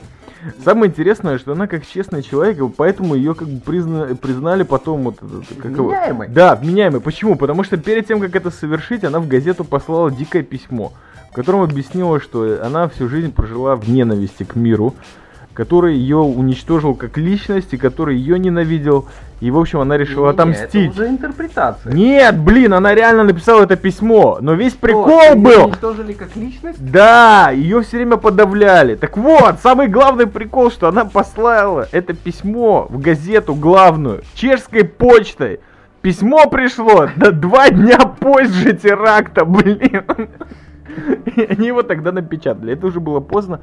Самое 0.64 0.90
интересное, 0.90 1.38
что 1.38 1.52
она 1.52 1.68
как 1.68 1.86
честный 1.86 2.24
человек, 2.24 2.58
поэтому 2.76 3.14
ее 3.14 3.36
как 3.36 3.48
бы 3.48 3.60
призна- 3.60 4.16
признали 4.16 4.64
потом 4.64 5.04
вот 5.04 5.18
это- 5.18 5.62
как 5.62 5.72
его- 5.72 5.90
Вменяемой. 5.90 6.28
Да, 6.30 6.56
вменяемой. 6.56 7.00
Почему? 7.00 7.36
Потому 7.36 7.64
что 7.64 7.78
перед 7.78 8.08
тем, 8.08 8.20
как 8.20 8.36
это 8.36 8.50
совершить, 8.50 9.04
она 9.04 9.20
в 9.20 9.28
газету 9.28 9.64
послала 9.64 10.10
дикое 10.10 10.42
письмо, 10.42 10.94
в 11.32 11.36
котором 11.36 11.62
объяснила, 11.62 12.20
что 12.20 12.60
она 12.66 12.88
всю 12.90 13.08
жизнь 13.08 13.32
прожила 13.32 13.76
в 13.76 13.88
ненависти 13.88 14.44
к 14.44 14.56
миру, 14.56 14.96
который 15.62 15.96
ее 15.96 16.18
уничтожил 16.18 16.96
как 16.96 17.20
личность 17.20 17.72
и 17.74 17.78
который 17.78 18.18
ее 18.18 18.40
ненавидел. 18.40 19.06
И, 19.42 19.52
в 19.52 19.60
общем, 19.60 19.80
она 19.80 19.96
решила 19.96 20.32
отомстить. 20.32 20.90
Это 20.90 21.02
уже 21.02 21.08
интерпретация. 21.08 21.94
Нет, 21.94 22.40
блин, 22.40 22.74
она 22.74 22.96
реально 22.96 23.26
написала 23.26 23.62
это 23.62 23.76
письмо, 23.76 24.40
но 24.42 24.56
весь 24.56 24.74
прикол 24.74 25.06
Что, 25.06 25.22
её 25.22 25.36
был. 25.36 25.66
уничтожили 25.68 26.14
как 26.14 26.36
личность? 26.36 26.84
Да, 26.84 27.52
ее 27.52 27.82
все 27.84 27.98
время 27.98 28.18
подавляли. 28.18 28.96
Так 28.96 29.18
вот, 29.18 29.60
самый 29.62 29.88
главный 29.88 30.26
прикол, 30.26 30.72
что 30.72 30.88
она 30.88 31.06
послала 31.06 31.88
это 31.92 32.16
письмо 32.16 32.88
в 32.90 33.00
газету 33.00 33.54
главную, 33.54 34.24
чешской 34.34 34.84
почтой. 34.84 35.60
Письмо 36.02 36.50
пришло 36.50 37.08
да, 37.18 37.30
два 37.30 37.70
дня 37.70 38.00
позже 38.00 38.74
теракта, 38.74 39.46
блин. 39.46 40.06
И 41.36 41.42
они 41.44 41.68
его 41.68 41.84
тогда 41.84 42.12
напечатали. 42.12 42.74
Это 42.74 42.88
уже 42.88 43.00
было 43.00 43.20
поздно. 43.20 43.62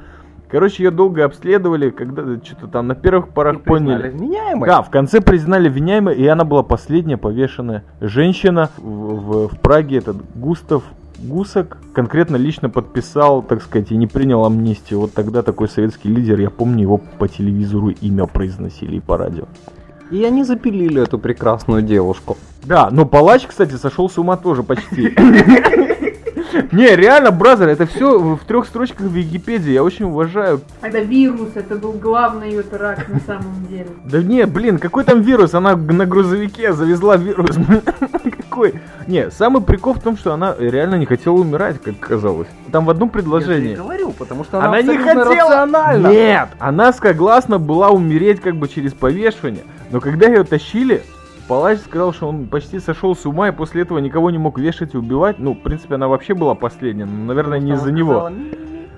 Короче, 0.51 0.83
ее 0.83 0.91
долго 0.91 1.25
обследовали, 1.25 1.91
когда 1.91 2.23
что-то 2.43 2.67
там 2.67 2.87
на 2.87 2.95
первых 2.95 3.29
порах 3.29 3.57
И 3.57 3.59
поняли. 3.59 4.09
вменяемой. 4.09 4.67
Да, 4.67 4.81
в 4.81 4.89
конце 4.89 5.21
признали 5.21 5.69
виняемой, 5.69 6.15
и 6.15 6.25
она 6.25 6.43
была 6.43 6.63
последняя 6.63 7.17
повешенная 7.17 7.83
женщина 8.01 8.69
в, 8.77 8.81
в- 8.83 9.47
в 9.49 9.59
Праге. 9.59 9.97
Этот 9.97 10.17
Густав 10.35 10.83
Гусак 11.19 11.77
конкретно 11.93 12.37
лично 12.37 12.69
подписал, 12.69 13.43
так 13.43 13.61
сказать, 13.61 13.91
и 13.91 13.97
не 13.97 14.07
принял 14.07 14.43
амнистию. 14.45 15.01
Вот 15.01 15.13
тогда 15.13 15.41
такой 15.43 15.67
советский 15.69 16.07
лидер, 16.09 16.39
я 16.39 16.49
помню, 16.49 16.81
его 16.81 16.97
по 16.97 17.27
телевизору 17.27 17.89
имя 17.89 18.25
произносили 18.25 18.95
и 18.95 18.99
по 19.01 19.17
радио. 19.17 19.43
И 20.11 20.23
они 20.23 20.43
запилили 20.43 21.03
эту 21.03 21.19
прекрасную 21.19 21.83
девушку. 21.83 22.37
Да, 22.63 22.89
но 22.91 23.05
палач, 23.05 23.45
кстати, 23.45 23.73
сошел 23.73 24.09
с 24.09 24.17
ума 24.17 24.37
тоже 24.37 24.63
почти. 24.63 25.13
Не, 26.71 26.95
реально, 26.95 27.31
бразер, 27.31 27.67
это 27.69 27.85
все 27.85 28.19
в 28.19 28.39
трех 28.45 28.65
строчках 28.65 29.07
в 29.07 29.13
Википедии. 29.13 29.71
Я 29.71 29.83
очень 29.83 30.05
уважаю 30.05 30.61
Это 30.81 30.99
вирус, 30.99 31.49
это 31.55 31.75
был 31.75 31.93
главный 31.93 32.49
ее 32.51 32.63
рак 32.71 33.07
на 33.09 33.19
самом 33.19 33.65
деле. 33.67 33.87
Да 34.05 34.21
не, 34.21 34.45
блин, 34.45 34.77
какой 34.79 35.03
там 35.03 35.21
вирус? 35.21 35.53
Она 35.53 35.75
на 35.75 36.05
грузовике 36.05 36.73
завезла 36.73 37.17
вирус. 37.17 37.57
Какой? 38.49 38.73
Не, 39.07 39.29
самый 39.31 39.61
прикол 39.61 39.93
в 39.93 39.99
том, 40.01 40.17
что 40.17 40.33
она 40.33 40.55
реально 40.57 40.95
не 40.95 41.05
хотела 41.05 41.35
умирать, 41.35 41.81
как 41.81 41.99
казалось. 41.99 42.47
Там 42.71 42.85
в 42.85 42.89
одном 42.89 43.07
Я 43.09 43.13
предложении. 43.13 43.75
говорю, 43.75 44.11
потому 44.11 44.43
что 44.43 44.57
она, 44.57 44.67
Она 44.67 44.81
не 44.81 44.97
хотела. 44.97 45.65
Нет, 45.97 46.49
она 46.57 46.91
согласна 46.91 47.59
была 47.59 47.89
умереть 47.89 48.41
как 48.41 48.55
бы 48.55 48.67
через 48.67 48.93
повешивание. 48.93 49.63
Но 49.91 50.01
когда 50.01 50.27
ее 50.27 50.43
тащили, 50.43 51.03
палач 51.49 51.79
сказал, 51.79 52.13
что 52.13 52.29
он 52.29 52.45
почти 52.45 52.79
сошел 52.79 53.15
с 53.15 53.25
ума 53.25 53.49
и 53.49 53.51
после 53.51 53.81
этого 53.81 53.97
никого 53.97 54.29
не 54.29 54.37
мог 54.37 54.59
вешать 54.59 54.93
и 54.93 54.97
убивать. 54.97 55.39
Ну, 55.39 55.53
в 55.53 55.59
принципе, 55.59 55.95
она 55.95 56.07
вообще 56.07 56.35
была 56.35 56.53
последняя, 56.53 57.05
но, 57.05 57.25
наверное, 57.25 57.59
не 57.59 57.73
из-за 57.73 57.91
него. 57.91 58.31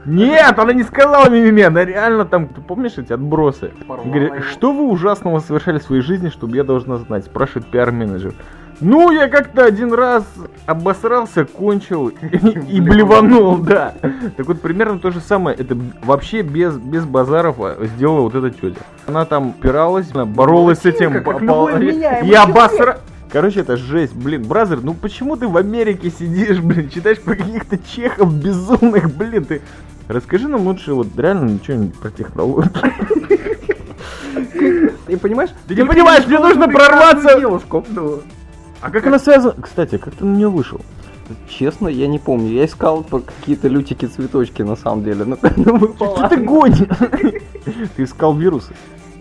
Нет, 0.05 0.59
она 0.59 0.73
не 0.73 0.83
сказала 0.83 1.29
мимиме, 1.29 1.67
она 1.67 1.85
реально 1.85 2.25
там, 2.25 2.47
ты 2.47 2.59
помнишь 2.59 2.97
эти 2.97 3.13
отбросы? 3.13 3.71
Говорит, 3.87 4.43
что 4.51 4.73
вы 4.73 4.89
ужасного 4.89 5.39
совершали 5.39 5.79
в 5.79 5.83
своей 5.83 6.01
жизни, 6.01 6.29
чтобы 6.29 6.57
я 6.57 6.63
должна 6.63 6.97
знать? 6.97 7.25
Спрашивает 7.25 7.67
пиар-менеджер. 7.67 8.33
Ну, 8.81 9.11
я 9.11 9.27
как-то 9.29 9.63
один 9.63 9.93
раз 9.93 10.23
обосрался, 10.65 11.45
кончил 11.45 12.07
и, 12.07 12.81
блеванул, 12.81 13.57
да. 13.57 13.93
Так 14.35 14.47
вот, 14.47 14.59
примерно 14.59 14.97
то 14.97 15.11
же 15.11 15.19
самое. 15.21 15.55
Это 15.55 15.77
вообще 16.03 16.41
без, 16.41 16.75
без 16.75 17.05
базаров 17.05 17.57
а, 17.59 17.77
сделала 17.85 18.21
вот 18.21 18.33
эта 18.33 18.49
тетя. 18.49 18.81
Она 19.05 19.25
там 19.25 19.53
пиралась, 19.53 20.07
она 20.13 20.25
боролась 20.25 20.79
с 20.79 20.85
этим. 20.85 21.13
Я 21.13 21.21
человек. 21.21 22.39
обосра... 22.39 22.99
Короче, 23.31 23.61
это 23.61 23.77
жесть, 23.77 24.13
блин, 24.13 24.43
бразер, 24.43 24.81
ну 24.81 24.93
почему 24.93 25.37
ты 25.37 25.47
в 25.47 25.55
Америке 25.55 26.11
сидишь, 26.11 26.59
блин, 26.61 26.89
читаешь 26.89 27.21
про 27.21 27.35
каких-то 27.35 27.77
чехов 27.77 28.33
безумных, 28.33 29.15
блин, 29.15 29.45
ты... 29.45 29.61
Расскажи 30.07 30.49
нам 30.49 30.67
лучше 30.67 30.93
вот 30.93 31.07
реально 31.15 31.57
что-нибудь 31.63 31.97
про 31.97 32.09
технологии. 32.09 32.69
И 35.07 35.15
понимаешь? 35.15 35.51
Ты 35.67 35.75
не 35.75 35.85
понимаешь, 35.85 36.25
мне 36.25 36.39
нужно 36.39 36.67
прорваться. 36.67 37.39
девушку. 37.39 37.85
А 38.81 38.89
как 38.89 39.05
она 39.07 39.19
связана? 39.19 39.55
Кстати, 39.61 39.97
как 39.97 40.15
ты 40.15 40.25
на 40.25 40.35
нее 40.35 40.49
вышел? 40.49 40.81
Честно, 41.47 41.87
я 41.87 42.07
не 42.07 42.19
помню. 42.19 42.49
Я 42.49 42.65
искал 42.65 43.03
по 43.03 43.19
какие-то 43.19 43.67
лютики-цветочки 43.69 44.63
на 44.63 44.75
самом 44.75 45.03
деле. 45.03 45.23
Ну, 45.25 45.37
выпало. 45.77 46.17
Что 46.17 46.29
ты 46.29 46.37
гонишь? 46.37 46.79
Ты 47.95 48.03
искал 48.03 48.33
вирусы? 48.35 48.73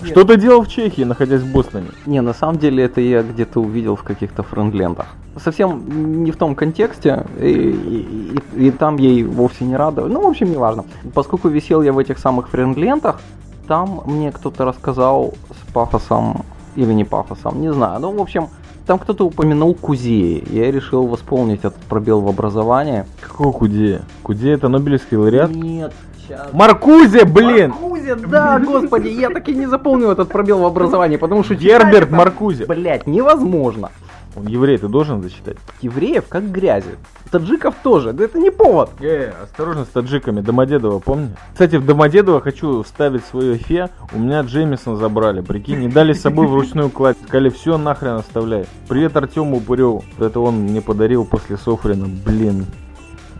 Что 0.02 0.24
ты 0.24 0.38
делал 0.38 0.62
в 0.62 0.68
Чехии, 0.68 1.02
находясь 1.04 1.42
в 1.42 1.52
Бостоне? 1.52 1.88
Не, 2.06 2.22
на 2.22 2.32
самом 2.32 2.56
деле 2.58 2.84
это 2.84 3.02
я 3.02 3.22
где-то 3.22 3.60
увидел 3.60 3.96
в 3.96 4.02
каких-то 4.02 4.42
френд-лентах. 4.42 5.06
Совсем 5.36 6.24
не 6.24 6.30
в 6.32 6.36
том 6.36 6.54
контексте, 6.54 7.26
и, 7.38 7.44
и- 7.50 8.38
и- 8.56 8.66
и 8.68 8.70
там 8.70 8.96
ей 8.96 9.24
вовсе 9.24 9.66
не 9.66 9.76
рада. 9.76 10.06
Ну, 10.06 10.22
в 10.22 10.26
общем, 10.26 10.50
неважно. 10.50 10.84
Поскольку 11.14 11.48
висел 11.48 11.82
я 11.82 11.92
в 11.92 11.98
этих 11.98 12.18
самых 12.18 12.48
френд-лентах, 12.48 13.20
там 13.68 14.00
мне 14.06 14.32
кто-то 14.32 14.64
рассказал 14.64 15.34
с 15.50 15.72
пафосом, 15.74 16.46
или 16.76 16.94
не 16.94 17.04
пафосом, 17.04 17.60
не 17.60 17.70
знаю. 17.70 18.00
Ну, 18.00 18.12
в 18.12 18.20
общем, 18.22 18.48
там 18.90 18.98
кто-то 18.98 19.24
упомянул 19.24 19.72
Кузеи. 19.72 20.42
Я 20.50 20.72
решил 20.72 21.06
восполнить 21.06 21.60
этот 21.60 21.80
пробел 21.82 22.22
в 22.22 22.28
образовании. 22.28 23.04
Какого 23.20 23.52
Кудея? 23.52 24.02
Кудея 24.24 24.54
это 24.56 24.66
Нобелевский 24.66 25.16
лауреат? 25.16 25.52
Нет, 25.52 25.92
сейчас. 26.18 26.52
Маркузе, 26.52 27.24
блин! 27.24 27.70
Маркузе, 27.70 28.16
да, 28.16 28.58
господи, 28.58 29.06
я 29.06 29.30
так 29.30 29.48
и 29.48 29.54
не 29.54 29.66
запомнил 29.66 30.10
этот 30.10 30.28
пробел 30.28 30.58
в 30.58 30.66
образовании, 30.66 31.18
потому 31.18 31.44
что... 31.44 31.54
Герберт 31.54 32.10
Маркузе. 32.10 32.66
Блять, 32.66 33.06
невозможно. 33.06 33.92
Он 34.36 34.46
еврей, 34.46 34.78
ты 34.78 34.88
должен 34.88 35.22
зачитать. 35.22 35.56
Евреев 35.82 36.26
как 36.28 36.50
грязи. 36.50 36.96
Таджиков 37.30 37.74
тоже, 37.82 38.12
да 38.12 38.24
это 38.24 38.38
не 38.38 38.50
повод. 38.50 38.90
Э, 39.00 39.32
осторожно 39.42 39.84
с 39.84 39.88
таджиками. 39.88 40.40
Домодедово, 40.40 40.98
помни? 41.00 41.34
Кстати, 41.52 41.76
в 41.76 41.84
Домодедово 41.84 42.40
хочу 42.40 42.82
вставить 42.82 43.24
свое 43.24 43.56
фе. 43.56 43.90
У 44.12 44.18
меня 44.18 44.42
Джеймисон 44.42 44.96
забрали. 44.96 45.40
Прикинь, 45.40 45.80
не 45.80 45.88
дали 45.88 46.12
с 46.12 46.20
собой 46.20 46.46
вручную 46.46 46.90
кладь. 46.90 47.16
Сказали, 47.24 47.50
все 47.50 47.76
нахрен 47.78 48.14
оставляй. 48.14 48.66
Привет 48.88 49.16
Артему 49.16 49.58
Упыреву. 49.58 50.04
Это 50.18 50.40
он 50.40 50.60
мне 50.60 50.80
подарил 50.80 51.24
после 51.24 51.56
Софрина. 51.56 52.06
Блин. 52.06 52.66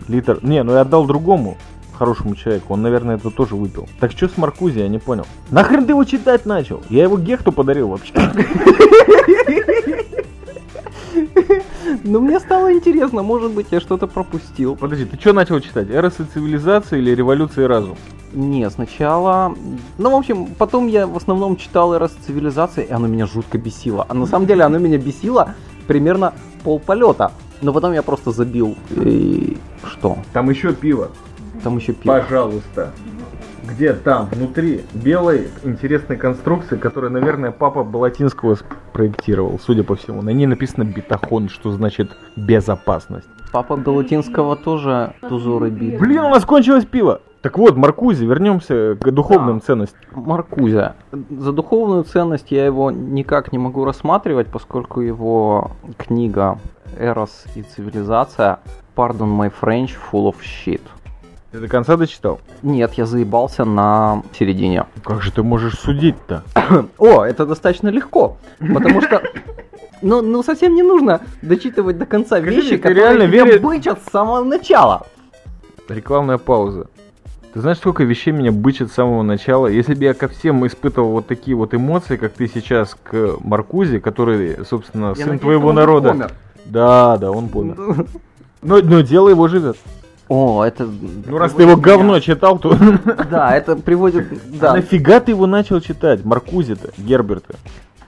Литр. 0.09 0.39
Не, 0.43 0.63
ну 0.63 0.73
я 0.73 0.81
отдал 0.83 1.07
другому 1.07 1.57
хорошему 2.01 2.35
человеку. 2.35 2.73
Он, 2.73 2.83
наверное, 2.83 3.17
это 3.17 3.31
тоже 3.31 3.55
выпил. 3.55 3.87
Так 4.01 4.13
что 4.13 4.27
с 4.27 4.37
Маркузи, 4.39 4.79
я 4.79 4.89
не 4.89 4.99
понял. 4.99 5.27
Нахрен 5.51 5.85
ты 5.85 5.93
его 5.93 6.05
читать 6.05 6.47
начал? 6.47 6.83
Я 6.89 7.03
его 7.03 7.19
Гехту 7.19 7.53
подарил 7.53 7.89
вообще. 7.89 8.15
Но 12.05 12.21
мне 12.21 12.39
стало 12.41 12.73
интересно, 12.73 13.23
может 13.23 13.53
быть, 13.53 13.69
я 13.71 13.81
что-то 13.81 14.07
пропустил. 14.07 14.77
Подожди, 14.77 15.05
ты 15.05 15.19
что 15.19 15.33
начал 15.33 15.61
читать? 15.61 15.89
Эрос 15.91 16.21
и 16.21 16.25
цивилизация 16.25 16.99
или 16.99 17.11
революция 17.15 17.65
и 17.65 17.69
разум? 17.69 17.97
Не, 18.33 18.71
сначала... 18.71 19.55
Ну, 19.99 20.11
в 20.11 20.15
общем, 20.15 20.47
потом 20.47 20.87
я 20.87 21.07
в 21.07 21.17
основном 21.17 21.57
читал 21.57 21.95
«Эрос 21.95 22.13
цивилизации», 22.27 22.85
и 22.85 22.93
оно 22.93 23.09
меня 23.09 23.27
жутко 23.27 23.59
бесило. 23.59 24.07
А 24.09 24.15
на 24.15 24.27
самом 24.27 24.47
деле 24.47 24.63
оно 24.63 24.79
меня 24.79 24.99
бесило 24.99 25.55
примерно 25.87 26.33
полполета. 26.63 27.33
Но 27.61 27.73
потом 27.73 27.93
я 27.93 28.03
просто 28.03 28.31
забил. 28.31 28.77
И 28.91 29.59
что? 29.85 30.19
Там 30.33 30.49
еще 30.49 30.73
пиво. 30.73 31.11
Там 31.63 31.77
еще 31.77 31.93
пиво. 31.93 32.21
Пожалуйста. 32.21 32.93
Где 33.75 33.93
там, 33.93 34.27
внутри 34.27 34.83
белой 34.93 35.49
интересной 35.63 36.17
конструкции, 36.17 36.77
которую, 36.77 37.13
наверное, 37.13 37.51
папа 37.51 37.85
Балатинского 37.85 38.57
спроектировал, 38.57 39.59
судя 39.65 39.85
по 39.85 39.95
всему. 39.95 40.23
На 40.23 40.31
ней 40.31 40.47
написано 40.47 40.85
бетахон, 40.85 41.49
что 41.49 41.71
значит 41.73 42.11
безопасность. 42.37 43.29
Папа 43.53 43.77
Белатинского 43.77 44.57
тоже 44.57 45.15
тузоры 45.29 45.71
бит. 45.71 45.99
Блин, 45.99 46.21
у 46.21 46.29
нас 46.31 46.45
кончилось 46.45 46.85
пиво! 46.85 47.21
Так 47.43 47.57
вот, 47.57 47.75
Маркузи, 47.75 48.25
вернемся 48.25 48.97
к 49.01 49.11
духовным 49.11 49.59
Да. 49.59 49.65
ценностям. 49.65 50.01
Маркузя. 50.13 50.95
За 51.31 51.53
духовную 51.53 52.05
ценность 52.05 52.51
я 52.53 52.67
его 52.67 52.91
никак 52.91 53.51
не 53.51 53.59
могу 53.59 53.85
рассматривать, 53.85 54.49
поскольку 54.49 55.01
его 55.01 55.71
книга 55.97 56.59
«Эрос 56.99 57.47
и 57.55 57.63
цивилизация» 57.63 58.59
Pardon 58.97 59.35
my 59.39 59.51
French, 59.59 59.93
full 60.13 60.31
of 60.31 60.37
shit. 60.43 60.83
Ты 61.53 61.59
до 61.59 61.69
конца 61.69 61.97
дочитал? 61.97 62.41
Нет, 62.63 62.95
я 62.95 63.07
заебался 63.07 63.65
на 63.65 64.23
середине. 64.39 64.87
Как 65.03 65.21
же 65.21 65.33
ты 65.33 65.43
можешь 65.43 65.75
судить-то? 65.75 66.45
О, 66.99 67.25
это 67.25 67.45
достаточно 67.45 67.89
легко, 67.89 68.37
потому 68.61 69.01
что 69.03 69.21
ну, 70.03 70.23
ну 70.23 70.43
совсем 70.43 70.75
не 70.75 70.83
нужно 70.83 71.21
дочитывать 71.43 71.99
до 71.99 72.07
конца 72.07 72.41
Скажи 72.41 72.57
вещи, 72.57 72.77
которые 72.77 72.95
реально 72.95 73.23
веришь- 73.25 73.61
бычат 73.61 74.01
с 74.01 74.11
самого 74.11 74.45
начала. 74.45 75.07
Рекламная 75.89 76.39
пауза. 76.39 76.87
Ты 77.53 77.61
знаешь, 77.61 77.79
сколько 77.79 78.05
вещей 78.05 78.31
меня 78.31 78.53
бычит 78.53 78.93
с 78.93 78.95
самого 78.95 79.23
начала? 79.23 79.67
Если 79.67 79.95
бы 79.95 80.05
я 80.05 80.15
ко 80.15 80.29
всем 80.29 80.65
испытывал 80.67 81.11
вот 81.11 81.27
такие 81.27 81.57
вот 81.57 81.75
эмоции, 81.75 82.17
как 82.17 82.33
ты 82.33 82.47
сейчас 82.47 82.97
к 83.03 83.39
Маркузе, 83.41 83.99
который, 83.99 84.65
собственно, 84.65 85.17
сын 85.17 85.41
твоего 85.41 85.73
народа. 85.73 86.31
Да, 86.65 87.17
да, 87.17 87.33
он 87.33 87.49
помер. 87.49 87.77
Но, 88.63 88.77
но 88.83 89.01
дело 89.01 89.31
его 89.31 89.49
живет. 89.49 89.79
О, 90.31 90.63
это... 90.63 90.89
Ну, 91.27 91.39
раз 91.39 91.55
ты 91.55 91.63
его 91.63 91.77
говно 91.77 92.21
читал, 92.21 92.57
то... 92.61 92.77
Да, 93.31 93.57
это 93.57 93.75
приводит... 93.75 94.33
А 94.33 94.59
Да, 94.61 94.75
нафига 94.75 95.19
ты 95.19 95.33
его 95.33 95.49
начал 95.49 95.81
читать? 95.81 96.25
Маркузи-то, 96.25 96.93
Герберта. 96.99 97.57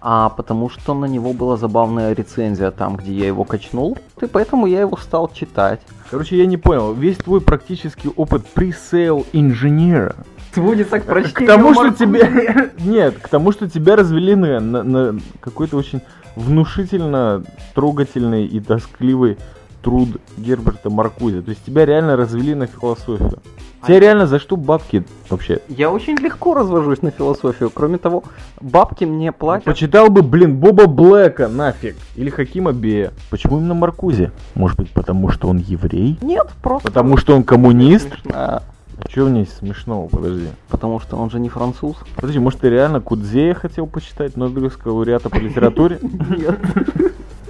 А 0.01 0.29
потому 0.29 0.71
что 0.71 0.95
на 0.95 1.07
него 1.07 1.33
была 1.33 1.57
забавная 1.57 2.13
рецензия 2.13 2.71
там, 2.71 2.95
где 2.95 3.13
я 3.13 3.27
его 3.27 3.43
качнул, 3.43 3.99
и 4.21 4.27
поэтому 4.27 4.67
я 4.67 4.83
его 4.83 4.97
стал 4.97 5.33
читать. 5.33 5.81
Короче, 6.13 6.39
я 6.39 6.47
не 6.47 6.57
понял. 6.57 6.93
Весь 6.93 7.17
твой 7.17 7.41
практический 7.41 8.11
опыт 8.15 8.47
пресейл 8.47 9.27
инженера 9.33 10.15
Сводится 10.55 11.01
к 11.01 11.33
к 11.33 11.47
тому, 11.47 11.75
что 11.75 11.91
тебя... 11.91 12.71
Нет, 12.79 13.19
к 13.19 13.29
тому, 13.29 13.51
что 13.51 13.69
тебя 13.69 13.97
развели 13.97 14.37
на, 14.37 14.61
на- 14.61 14.83
на 14.85 15.21
какой-то 15.41 15.77
очень 15.77 16.03
внушительно 16.37 17.43
трогательный 17.75 18.47
и 18.47 18.61
тоскливый 18.61 19.39
труд 19.83 20.09
Герберта 20.37 20.91
Маркузи. 20.91 21.43
То 21.43 21.51
есть 21.51 21.65
тебя 21.65 21.85
реально 21.85 22.17
развели 22.17 22.55
на 22.55 22.67
философию. 22.67 23.39
Тебя 23.85 23.99
реально 23.99 24.27
за 24.27 24.39
что 24.39 24.57
бабки 24.57 25.05
вообще? 25.29 25.61
Я 25.69 25.91
очень 25.91 26.17
легко 26.17 26.55
развожусь 26.55 27.03
на 27.03 27.11
философию. 27.11 27.69
Кроме 27.69 27.99
того, 27.99 28.23
бабки 28.61 29.05
мне 29.05 29.33
платят. 29.33 29.65
Почитал 29.65 30.09
бы, 30.09 30.23
блин, 30.23 30.57
Боба 30.57 30.87
Блэка 30.87 31.49
нафиг. 31.49 31.97
Или 32.15 32.31
Хакима 32.31 32.73
Бея. 32.73 33.13
Почему 33.29 33.59
именно 33.59 33.75
Маркузи? 33.75 34.31
Может 34.55 34.79
быть, 34.79 34.91
потому 34.91 35.31
что 35.31 35.49
он 35.49 35.59
еврей? 35.59 36.17
Нет, 36.23 36.49
просто... 36.63 36.89
Потому 36.89 37.17
что 37.17 37.35
он 37.35 37.43
коммунист? 37.43 38.09
смешно. 38.09 38.63
Что 39.09 39.25
в 39.25 39.31
ней 39.31 39.47
смешного? 39.47 40.09
Подожди. 40.09 40.49
Потому 40.69 41.01
что 41.01 41.17
он 41.17 41.31
же 41.31 41.41
не 41.41 41.49
француз. 41.49 41.97
Подожди, 42.17 42.39
может 42.39 42.61
ты 42.61 42.71
реально 42.71 43.01
Кудзея 43.01 43.55
хотел 43.55 43.87
почитать, 43.87 44.37
Нобелевского 44.37 44.93
лауреата 44.93 45.29
по 45.29 45.37
литературе? 45.37 45.99
Нет. 46.03 46.59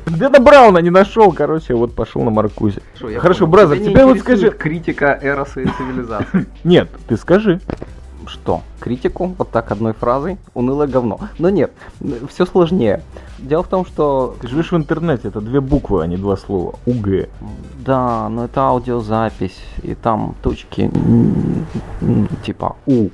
Где-то 0.06 0.40
Брауна 0.40 0.78
не 0.78 0.90
нашел, 0.90 1.32
короче, 1.32 1.74
вот 1.74 1.94
пошел 1.94 2.22
на 2.22 2.30
Маркузе. 2.30 2.82
Хорошо, 3.18 3.46
бразер, 3.46 3.76
Тебя 3.76 3.86
не 3.86 3.90
теперь 3.92 4.04
вот 4.04 4.18
скажи... 4.18 4.50
критика 4.50 5.18
эроса 5.20 5.60
и 5.60 5.66
цивилизации. 5.66 6.46
Нет, 6.64 6.88
ты 7.08 7.16
скажи. 7.16 7.60
Что? 8.26 8.62
Критику? 8.80 9.34
Вот 9.38 9.50
так 9.50 9.72
одной 9.72 9.92
фразой? 9.92 10.38
Унылое 10.54 10.86
говно. 10.86 11.20
Но 11.38 11.50
нет, 11.50 11.72
все 12.28 12.46
сложнее. 12.46 13.02
Дело 13.38 13.62
в 13.64 13.68
том, 13.68 13.84
что 13.84 14.36
Ты 14.40 14.48
живешь 14.48 14.70
в 14.70 14.76
интернете, 14.76 15.28
это 15.28 15.40
две 15.40 15.60
буквы, 15.60 16.02
а 16.02 16.06
не 16.06 16.16
два 16.16 16.36
слова. 16.36 16.76
УГ. 16.86 17.28
Да, 17.84 18.28
но 18.28 18.44
это 18.44 18.60
аудиозапись, 18.62 19.58
и 19.82 19.94
там 19.94 20.36
точки 20.40 20.90
типа 22.44 22.76
У, 22.86 23.08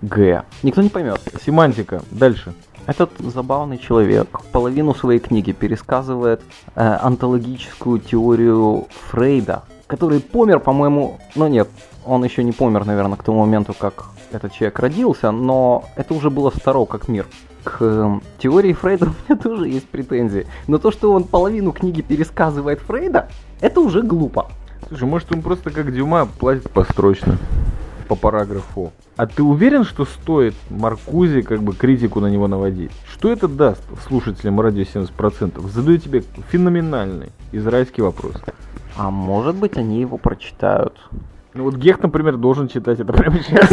Г. 0.00 0.42
Никто 0.62 0.82
не 0.82 0.88
поймет. 0.88 1.20
Семантика. 1.44 2.02
Дальше. 2.10 2.54
Этот 2.86 3.10
забавный 3.18 3.78
человек 3.78 4.28
половину 4.52 4.94
своей 4.94 5.18
книги 5.18 5.52
пересказывает 5.52 6.42
э, 6.74 6.98
онтологическую 7.00 7.98
теорию 7.98 8.86
Фрейда, 9.10 9.62
который 9.86 10.20
помер, 10.20 10.60
по-моему, 10.60 11.18
ну 11.34 11.48
нет, 11.48 11.68
он 12.04 12.24
еще 12.24 12.44
не 12.44 12.52
помер, 12.52 12.84
наверное, 12.84 13.16
к 13.16 13.22
тому 13.22 13.40
моменту, 13.40 13.74
как 13.78 14.06
этот 14.32 14.52
человек 14.52 14.78
родился, 14.78 15.30
но 15.30 15.84
это 15.96 16.12
уже 16.12 16.28
было 16.28 16.50
второго 16.50 16.84
как 16.84 17.08
мир. 17.08 17.26
К 17.62 17.78
э, 17.80 18.20
теории 18.38 18.74
Фрейда 18.74 19.06
у 19.28 19.32
меня 19.32 19.40
тоже 19.40 19.68
есть 19.68 19.88
претензии. 19.88 20.46
Но 20.66 20.76
то, 20.78 20.90
что 20.90 21.12
он 21.12 21.24
половину 21.24 21.72
книги 21.72 22.02
пересказывает 22.02 22.80
Фрейда, 22.80 23.28
это 23.60 23.80
уже 23.80 24.02
глупо. 24.02 24.50
Слушай, 24.88 25.04
может 25.04 25.32
он 25.32 25.40
просто 25.40 25.70
как 25.70 25.90
Дюма 25.90 26.26
платит 26.26 26.70
построчно. 26.70 27.38
По 28.04 28.14
параграфу. 28.16 28.92
А 29.16 29.26
ты 29.26 29.42
уверен, 29.42 29.84
что 29.84 30.04
стоит 30.04 30.54
Маркузи 30.70 31.42
как 31.42 31.62
бы 31.62 31.74
критику 31.74 32.20
на 32.20 32.26
него 32.26 32.48
наводить? 32.48 32.90
Что 33.06 33.30
это 33.30 33.48
даст 33.48 33.82
слушателям 34.06 34.60
радио 34.60 34.82
70%? 34.82 35.60
Задаю 35.68 35.98
тебе 35.98 36.22
феноменальный 36.50 37.28
израильский 37.52 38.02
вопрос. 38.02 38.34
А 38.96 39.10
может 39.10 39.56
быть 39.56 39.76
они 39.76 40.00
его 40.00 40.18
прочитают. 40.18 41.00
Ну 41.54 41.64
вот 41.64 41.76
Гех, 41.76 42.02
например, 42.02 42.36
должен 42.36 42.68
читать 42.68 43.00
это 43.00 43.12
прямо 43.12 43.38
сейчас. 43.38 43.70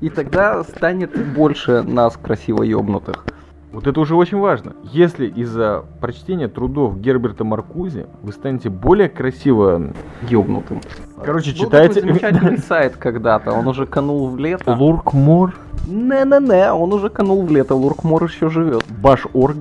И 0.00 0.10
тогда 0.10 0.62
станет 0.62 1.34
больше 1.34 1.82
нас 1.82 2.16
красиво 2.16 2.62
ёбнутых. 2.62 3.24
Вот 3.72 3.86
это 3.86 4.00
уже 4.00 4.14
очень 4.14 4.38
важно. 4.38 4.74
Если 4.84 5.26
из-за 5.26 5.84
прочтения 6.00 6.48
трудов 6.48 6.98
Герберта 7.00 7.44
Маркузи 7.44 8.06
вы 8.22 8.32
станете 8.32 8.70
более 8.70 9.08
красиво... 9.08 9.92
Ёбнутым. 10.28 10.80
Короче, 11.24 11.52
Был 11.52 11.58
читайте... 11.58 11.94
такой 11.94 12.12
замечательный 12.12 12.58
сайт 12.58 12.96
когда-то, 12.96 13.52
он 13.52 13.66
уже 13.66 13.86
канул 13.86 14.28
в 14.28 14.38
лето. 14.38 14.72
Луркмор, 14.72 15.54
Не-не-не, 15.86 16.72
он 16.72 16.92
уже 16.92 17.08
канул 17.08 17.44
в 17.44 17.50
лето, 17.50 17.74
Луркмор 17.74 18.24
еще 18.24 18.48
живет. 18.48 18.84
Баш.орг. 18.88 19.56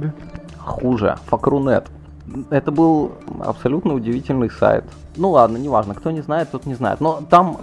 Хуже, 0.59 1.17
Факрунет. 1.27 1.85
Это 2.49 2.71
был 2.71 3.13
абсолютно 3.39 3.93
удивительный 3.93 4.49
сайт. 4.49 4.83
Ну 5.15 5.31
ладно, 5.31 5.57
неважно, 5.57 5.93
кто 5.93 6.11
не 6.11 6.21
знает, 6.21 6.49
тот 6.51 6.65
не 6.65 6.73
знает. 6.73 6.99
Но 6.99 7.21
там... 7.29 7.59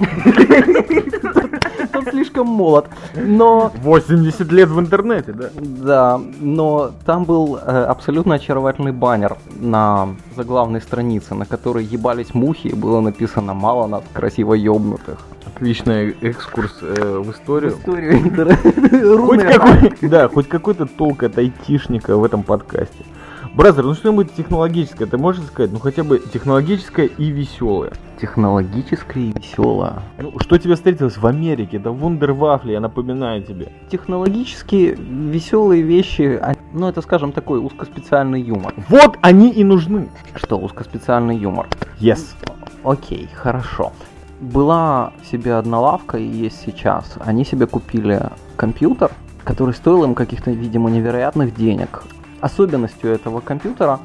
Тот 1.92 2.04
слишком 2.10 2.46
молод. 2.46 2.86
Но 3.14 3.72
80 3.76 4.52
лет 4.52 4.68
в 4.68 4.78
интернете, 4.78 5.32
да? 5.32 5.50
Да, 5.54 6.20
но 6.40 6.92
там 7.04 7.24
был 7.24 7.56
э, 7.56 7.84
абсолютно 7.84 8.36
очаровательный 8.36 8.92
баннер 8.92 9.36
на 9.60 10.10
заглавной 10.36 10.80
странице, 10.80 11.34
на 11.34 11.46
которой 11.46 11.84
ебались 11.84 12.34
мухи, 12.34 12.68
и 12.68 12.74
было 12.74 13.00
написано 13.00 13.54
«Мало 13.54 13.86
нас 13.86 14.04
красиво 14.12 14.54
ёбнутых». 14.54 15.18
Отличный 15.46 16.16
экскурс 16.20 16.78
э, 16.82 17.18
в 17.18 17.30
историю. 17.32 17.72
Историю 17.72 18.18
интернета. 18.18 19.18
Хоть 19.26 19.42
какой, 19.42 20.08
да, 20.08 20.28
хоть 20.28 20.48
какой-то 20.48 20.86
толк 20.86 21.22
от 21.22 21.38
айтишника 21.38 22.16
в 22.16 22.24
этом 22.24 22.42
подкасте. 22.42 23.04
Brother, 23.52 23.84
ну 23.84 23.94
что-нибудь 23.94 24.32
технологическое, 24.34 25.08
ты 25.08 25.18
можешь 25.18 25.44
сказать? 25.44 25.72
Ну 25.72 25.80
хотя 25.80 26.04
бы 26.04 26.20
технологическое 26.20 27.06
и 27.06 27.30
веселое. 27.30 27.92
Технологическое 28.20 29.24
и 29.24 29.32
веселое. 29.32 30.02
Ну, 30.18 30.32
что 30.38 30.56
тебе 30.56 30.76
встретилось 30.76 31.16
в 31.16 31.26
Америке? 31.26 31.78
Это 31.78 31.90
вундервафли, 31.90 32.72
я 32.72 32.80
напоминаю 32.80 33.42
тебе. 33.42 33.72
Технологически 33.90 34.96
веселые 34.96 35.82
вещи, 35.82 36.38
а- 36.40 36.54
ну 36.72 36.86
это, 36.88 37.02
скажем, 37.02 37.32
такой 37.32 37.58
узкоспециальный 37.58 38.40
юмор. 38.40 38.72
Вот 38.88 39.18
они 39.20 39.50
и 39.50 39.64
нужны. 39.64 40.10
Что, 40.36 40.56
узкоспециальный 40.56 41.36
юмор? 41.36 41.66
Yes. 41.98 42.36
Okay, 42.84 43.28
хорошо. 43.34 43.92
Была 44.40 45.12
себе 45.28 45.54
одна 45.54 45.80
лавка 45.80 46.18
и 46.18 46.24
есть 46.24 46.62
сейчас. 46.64 47.16
Они 47.18 47.44
себе 47.44 47.66
купили 47.66 48.22
компьютер, 48.56 49.10
который 49.42 49.74
стоил 49.74 50.04
им 50.04 50.14
каких-то, 50.14 50.52
видимо, 50.52 50.88
невероятных 50.88 51.54
денег. 51.54 52.04
Особенностью 52.40 53.10
этого 53.10 53.40
компьютера 53.40 54.00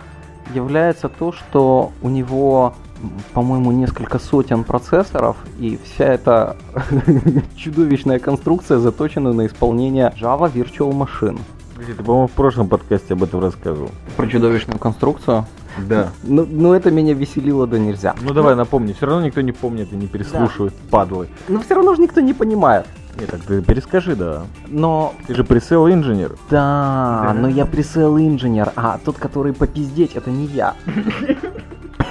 является 0.53 1.09
то, 1.09 1.31
что 1.31 1.91
у 2.01 2.09
него, 2.09 2.75
по-моему, 3.33 3.71
несколько 3.71 4.19
сотен 4.19 4.63
процессоров, 4.63 5.37
и 5.59 5.79
вся 5.83 6.05
эта 6.05 6.57
чудовищная 7.55 8.19
конструкция 8.19 8.77
заточена 8.77 9.33
на 9.33 9.45
исполнение 9.47 10.13
Java 10.19 10.51
Virtual 10.51 10.91
Machine. 10.91 11.39
Ты, 11.77 11.93
по-моему, 11.93 12.27
в 12.27 12.31
прошлом 12.31 12.69
подкасте 12.69 13.13
об 13.13 13.23
этом 13.23 13.41
рассказывал. 13.41 13.91
Про 14.15 14.27
чудовищную 14.27 14.79
конструкцию. 14.79 15.45
Да. 15.89 16.09
Ну, 16.23 16.47
ну, 16.49 16.73
это 16.73 16.89
меня 16.89 17.13
веселило 17.13 17.67
до 17.67 17.77
нельзя. 17.77 18.15
Ну 18.21 18.33
давай 18.33 18.55
напомни, 18.55 18.93
все 18.93 19.07
равно 19.07 19.25
никто 19.25 19.41
не 19.41 19.51
помнит 19.51 19.91
и 19.91 19.95
не 19.95 20.07
переслушивает, 20.07 20.73
падлы. 20.89 21.27
Но 21.49 21.59
все 21.59 21.75
равно 21.75 21.95
же 21.95 22.01
никто 22.01 22.21
не 22.21 22.33
понимает. 22.33 22.85
Нет, 23.19 23.29
так 23.31 23.41
ты 23.41 23.61
перескажи, 23.61 24.15
да. 24.15 24.43
Но 24.67 25.13
Ты 25.27 25.35
же 25.35 25.43
пресел 25.43 25.87
инженер. 25.89 26.35
Да, 26.49 27.33
но 27.37 27.47
я 27.47 27.65
пресел 27.65 28.17
инженер, 28.17 28.71
а 28.75 28.99
тот, 29.03 29.17
который 29.17 29.53
попиздеть, 29.53 30.15
это 30.15 30.29
не 30.31 30.45
я. 30.47 30.73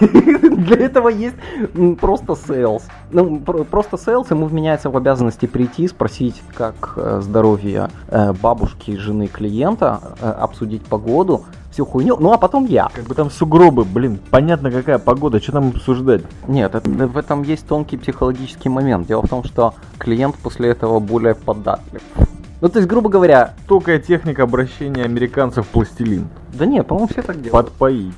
Для 0.00 0.76
этого 0.76 1.08
есть 1.08 1.36
просто 2.00 2.32
sales. 2.32 2.82
Ну, 3.12 3.38
про- 3.38 3.64
просто 3.64 3.96
sales 3.96 4.26
ему 4.30 4.46
вменяется 4.46 4.90
в 4.90 4.96
обязанности 4.96 5.46
прийти, 5.46 5.86
спросить, 5.86 6.42
как 6.56 6.94
э, 6.96 7.20
здоровье 7.22 7.90
э, 8.08 8.32
бабушки, 8.32 8.96
жены 8.96 9.28
клиента, 9.28 10.00
э, 10.20 10.28
обсудить 10.30 10.82
погоду, 10.82 11.44
всю 11.74 11.84
хуйню. 11.84 12.16
Ну, 12.18 12.32
а 12.32 12.38
потом 12.38 12.64
я. 12.66 12.88
Как 12.94 13.04
бы 13.04 13.14
там 13.14 13.30
сугробы, 13.30 13.84
блин, 13.84 14.18
понятно 14.30 14.70
какая 14.70 14.98
погода, 14.98 15.40
что 15.40 15.52
там 15.52 15.68
обсуждать? 15.70 16.22
Нет, 16.48 16.74
это- 16.74 16.88
в 16.88 17.16
этом 17.18 17.42
есть 17.42 17.66
тонкий 17.66 17.96
психологический 17.96 18.68
момент. 18.68 19.06
Дело 19.08 19.22
в 19.22 19.28
том, 19.28 19.44
что 19.44 19.74
клиент 19.98 20.36
после 20.36 20.70
этого 20.70 21.00
более 21.00 21.34
податлив. 21.34 22.02
Ну, 22.60 22.68
то 22.68 22.78
есть, 22.78 22.88
грубо 22.88 23.10
говоря, 23.10 23.54
Тонкая 23.68 23.98
техника 23.98 24.44
обращения 24.44 25.02
американцев 25.04 25.66
в 25.66 25.68
пластилин. 25.68 26.28
да 26.54 26.64
не, 26.64 26.82
по-моему, 26.82 27.08
все 27.08 27.22
так 27.22 27.42
делают. 27.42 27.66
Подпоить. 27.66 28.14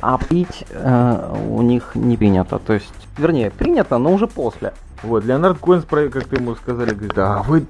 А 0.00 0.18
пить 0.18 0.64
э, 0.70 1.34
у 1.48 1.62
них 1.62 1.92
не 1.94 2.16
принято. 2.16 2.58
То 2.58 2.74
есть, 2.74 2.92
вернее, 3.16 3.50
принято, 3.50 3.98
но 3.98 4.12
уже 4.12 4.26
после. 4.26 4.72
Вот, 5.02 5.24
Леонард 5.24 5.58
спро- 5.60 6.08
как 6.10 6.24
ты 6.24 6.36
ему 6.36 6.54
сказали, 6.54 6.90
говорит, 6.94 7.18
а 7.18 7.42
вы, 7.42 7.64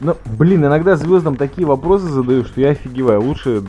ну, 0.00 0.16
блин, 0.24 0.64
иногда 0.64 0.96
звездам 0.96 1.36
такие 1.36 1.66
вопросы 1.66 2.06
задаю, 2.06 2.44
что 2.44 2.60
я 2.62 2.70
офигеваю, 2.70 3.20
лучше 3.20 3.62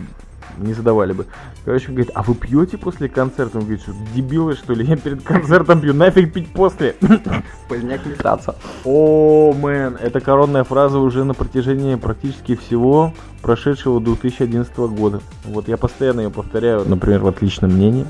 не 0.57 0.73
задавали 0.73 1.13
бы. 1.13 1.27
Короче, 1.65 1.89
он 1.89 1.95
говорит, 1.95 2.11
а 2.15 2.23
вы 2.23 2.35
пьете 2.35 2.77
после 2.77 3.09
концерта? 3.09 3.57
Он 3.57 3.63
говорит, 3.63 3.81
что 3.81 3.93
дебилы, 4.13 4.55
что 4.55 4.73
ли, 4.73 4.85
я 4.85 4.97
перед 4.97 5.23
концертом 5.23 5.81
пью, 5.81 5.93
нафиг 5.93 6.33
пить 6.33 6.51
после. 6.51 6.95
Поздняк 7.69 8.05
летаться. 8.05 8.55
О, 8.83 9.53
мэн, 9.53 9.95
это 9.95 10.19
коронная 10.19 10.63
фраза 10.63 10.99
уже 10.99 11.23
на 11.23 11.33
протяжении 11.33 11.95
практически 11.95 12.55
всего 12.55 13.13
прошедшего 13.41 14.01
2011 14.01 14.75
года. 14.77 15.21
Вот 15.45 15.67
я 15.67 15.77
постоянно 15.77 16.21
ее 16.21 16.29
повторяю, 16.29 16.87
например, 16.87 17.21
в 17.21 17.27
отличном 17.27 17.71
мнении. 17.71 18.05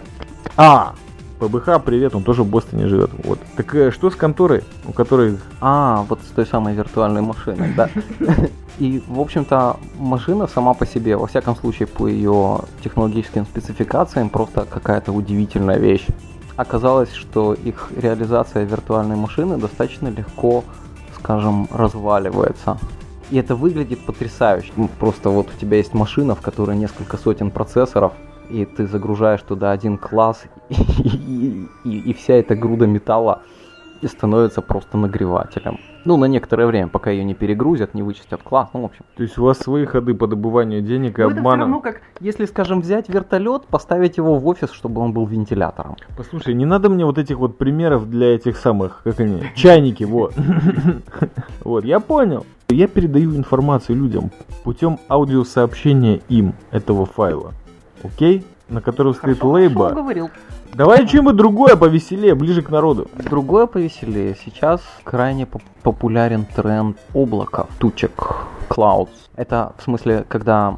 А, 0.57 0.95
ПБХ, 1.39 1.81
привет, 1.85 2.15
он 2.15 2.23
тоже 2.23 2.43
в 2.43 2.47
Бостоне 2.47 2.87
живет. 2.87 3.11
Вот. 3.23 3.39
Так 3.55 3.73
э, 3.73 3.91
что 3.91 4.09
с 4.09 4.15
конторой, 4.15 4.63
у 4.85 4.91
которой 4.91 5.37
А, 5.61 6.05
вот 6.09 6.19
с 6.21 6.31
той 6.31 6.45
самой 6.45 6.73
виртуальной 6.73 7.21
машиной, 7.21 7.73
да. 7.75 7.89
И, 8.77 9.01
в 9.07 9.19
общем-то, 9.19 9.77
машина 9.97 10.47
сама 10.47 10.73
по 10.73 10.85
себе, 10.85 11.15
во 11.15 11.27
всяком 11.27 11.55
случае, 11.55 11.87
по 11.87 12.07
ее 12.07 12.59
технологическим 12.83 13.45
спецификациям, 13.45 14.29
просто 14.29 14.65
какая-то 14.65 15.13
удивительная 15.13 15.77
вещь. 15.77 16.05
Оказалось, 16.57 17.13
что 17.13 17.53
их 17.53 17.89
реализация 17.95 18.65
виртуальной 18.65 19.15
машины 19.15 19.57
достаточно 19.57 20.09
легко, 20.09 20.65
скажем, 21.15 21.69
разваливается. 21.71 22.77
И 23.31 23.37
это 23.37 23.55
выглядит 23.55 24.05
потрясающе. 24.05 24.71
Просто 24.99 25.29
вот 25.29 25.47
у 25.55 25.59
тебя 25.59 25.77
есть 25.77 25.93
машина, 25.93 26.35
в 26.35 26.41
которой 26.41 26.75
несколько 26.75 27.15
сотен 27.15 27.51
процессоров, 27.51 28.11
и 28.49 28.65
ты 28.65 28.87
загружаешь 28.87 29.41
туда 29.41 29.71
один 29.71 29.97
класс, 29.97 30.43
и, 30.69 31.67
и- 31.83 31.99
и 31.99 32.13
вся 32.13 32.33
эта 32.35 32.55
груда 32.55 32.87
металла 32.87 33.41
становится 34.05 34.61
просто 34.61 34.97
нагревателем. 34.97 35.77
Ну, 36.05 36.15
на 36.15 36.23
некоторое 36.25 36.65
время, 36.65 36.87
пока 36.87 37.11
ее 37.11 37.25
не 37.25 37.33
перегрузят, 37.33 37.93
не 37.93 38.01
вычистят 38.01 38.41
класс. 38.41 38.69
Ну, 38.73 38.83
в 38.83 38.85
общем. 38.85 39.03
То 39.17 39.23
есть 39.23 39.37
у 39.37 39.43
вас 39.43 39.57
свои 39.59 39.83
ходы 39.85 40.13
по 40.13 40.25
добыванию 40.27 40.81
денег 40.81 41.19
и 41.19 41.21
Ну, 41.21 41.27
это 41.27 41.33
все 41.35 41.39
обмана. 41.41 41.61
равно 41.63 41.81
как, 41.81 41.99
если, 42.21 42.45
скажем, 42.45 42.79
взять 42.79 43.09
вертолет, 43.09 43.65
поставить 43.67 44.15
его 44.15 44.35
в 44.35 44.47
офис, 44.47 44.71
чтобы 44.71 45.01
он 45.01 45.11
был 45.11 45.25
вентилятором. 45.25 45.97
Послушай, 46.15 46.53
не 46.53 46.65
надо 46.65 46.89
мне 46.89 47.03
вот 47.03 47.17
этих 47.17 47.37
вот 47.37 47.57
примеров 47.57 48.09
для 48.09 48.33
этих 48.35 48.55
самых, 48.55 49.01
как 49.03 49.19
они, 49.19 49.43
чайники, 49.55 50.05
вот. 50.05 50.33
Вот, 51.65 51.83
я 51.83 51.99
понял. 51.99 52.45
Я 52.69 52.87
передаю 52.87 53.35
информацию 53.35 53.97
людям 53.97 54.31
путем 54.63 54.99
аудиосообщения 55.09 56.21
им 56.29 56.53
этого 56.71 57.05
файла. 57.05 57.51
Окей? 58.03 58.45
На 58.67 58.81
котором 58.81 59.13
стоит 59.15 59.43
лейба. 59.43 59.89
говорил. 59.91 60.29
Давай 60.73 61.07
что-нибудь 61.07 61.35
другое 61.35 61.75
повеселее, 61.75 62.35
ближе 62.35 62.61
к 62.61 62.69
народу. 62.69 63.07
Другое 63.15 63.65
повеселее. 63.65 64.35
Сейчас 64.45 64.81
крайне 65.03 65.47
поп- 65.47 65.63
популярен 65.81 66.45
тренд 66.45 66.97
облака, 67.15 67.65
тучек, 67.79 68.11
clouds. 68.69 69.09
Это 69.35 69.73
в 69.79 69.83
смысле, 69.83 70.25
когда 70.27 70.77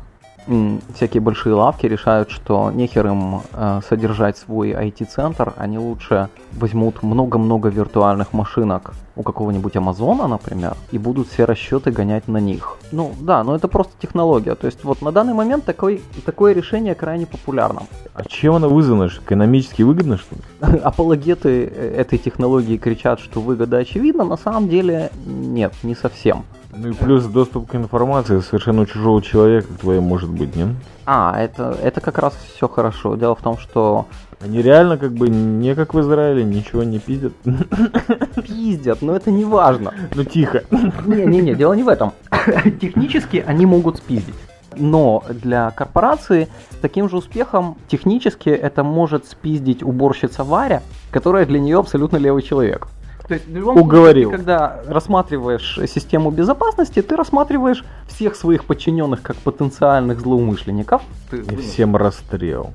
всякие 0.94 1.22
большие 1.22 1.54
лавки 1.54 1.86
решают, 1.86 2.32
что 2.32 2.72
нехер 2.72 3.08
им 3.08 3.42
э, 3.54 3.82
содержать 3.88 4.38
свой 4.38 4.72
IT-центр, 4.72 5.54
они 5.58 5.78
лучше 5.78 6.30
возьмут 6.54 7.04
много-много 7.04 7.70
виртуальных 7.70 8.34
машинок 8.34 8.94
у 9.16 9.24
какого-нибудь 9.24 9.76
Амазона, 9.76 10.28
например, 10.28 10.76
и 10.92 10.98
будут 10.98 11.28
все 11.28 11.46
расчеты 11.46 11.92
гонять 11.92 12.28
на 12.28 12.38
них. 12.38 12.78
Ну 12.92 13.14
да, 13.20 13.44
но 13.44 13.56
это 13.56 13.68
просто 13.68 13.94
технология. 14.00 14.56
То 14.56 14.68
есть 14.68 14.84
вот 14.84 15.02
на 15.02 15.12
данный 15.12 15.34
момент 15.34 15.66
такой, 15.66 16.02
такое 16.26 16.54
решение 16.54 16.96
крайне 16.96 17.26
популярно. 17.26 17.84
А 18.14 18.24
чем 18.24 18.56
оно 18.56 18.70
вызвано? 18.70 19.08
Экономически 19.08 19.84
выгодно, 19.84 20.18
что 20.18 20.36
ли? 20.36 20.80
апологеты 20.84 21.66
э, 21.66 21.96
этой 21.98 22.18
технологии 22.18 22.78
кричат, 22.78 23.20
что 23.20 23.42
выгода 23.42 23.78
очевидна, 23.78 24.24
на 24.24 24.38
самом 24.38 24.70
деле 24.70 25.12
нет, 25.26 25.74
не 25.84 25.96
совсем. 25.96 26.46
Ну 26.74 26.90
и 26.90 26.94
плюс 26.94 27.26
доступ 27.26 27.70
к 27.70 27.76
информации 27.76 28.40
совершенно 28.40 28.86
чужого 28.86 29.22
человека 29.22 29.68
твоей 29.80 30.00
может 30.00 30.30
быть, 30.30 30.56
не? 30.56 30.76
А, 31.06 31.38
это, 31.38 31.78
это 31.82 32.00
как 32.00 32.18
раз 32.18 32.34
все 32.56 32.68
хорошо. 32.68 33.16
Дело 33.16 33.36
в 33.36 33.42
том, 33.42 33.58
что 33.58 34.06
Они 34.40 34.62
реально 34.62 34.98
как 34.98 35.12
бы 35.12 35.30
не 35.30 35.76
как 35.76 35.94
в 35.94 36.00
Израиле, 36.00 36.44
ничего 36.44 36.84
не 36.84 37.00
пиздят. 37.00 37.34
пиздят, 38.48 39.02
но 39.02 39.16
это 39.16 39.32
не 39.32 39.44
важно. 39.44 39.94
Ну 40.16 40.24
тихо. 40.24 40.64
Не-не-не, 41.06 41.56
дело 41.56 41.74
не 41.74 41.84
в 41.84 41.90
этом. 41.90 42.14
Технически 42.82 43.44
они 43.46 43.66
могут 43.66 43.98
спиздить. 43.98 44.36
Но 44.78 45.24
для 45.30 45.72
корпорации 45.72 46.48
с 46.70 46.78
таким 46.78 47.10
же 47.10 47.18
успехом 47.18 47.78
технически 47.90 48.50
это 48.50 48.84
может 48.84 49.28
спиздить 49.28 49.84
уборщица 49.84 50.44
Варя, 50.44 50.82
которая 51.12 51.46
для 51.46 51.60
нее 51.60 51.78
абсолютно 51.78 52.18
левый 52.18 52.42
человек. 52.42 52.88
То 53.32 53.36
есть 53.36 53.48
в 53.48 53.56
любом 53.56 53.78
Уговорил. 53.78 54.30
случае, 54.30 54.46
когда 54.46 54.82
рассматриваешь 54.88 55.80
систему 55.88 56.32
безопасности, 56.32 57.02
ты 57.02 57.16
рассматриваешь 57.16 57.86
всех 58.10 58.36
своих 58.36 58.66
подчиненных 58.66 59.22
как 59.22 59.38
потенциальных 59.38 60.20
злоумышленников. 60.20 61.02
Ты 61.30 61.38
И 61.38 61.56
всем 61.56 61.96
расстрел. 61.96 62.72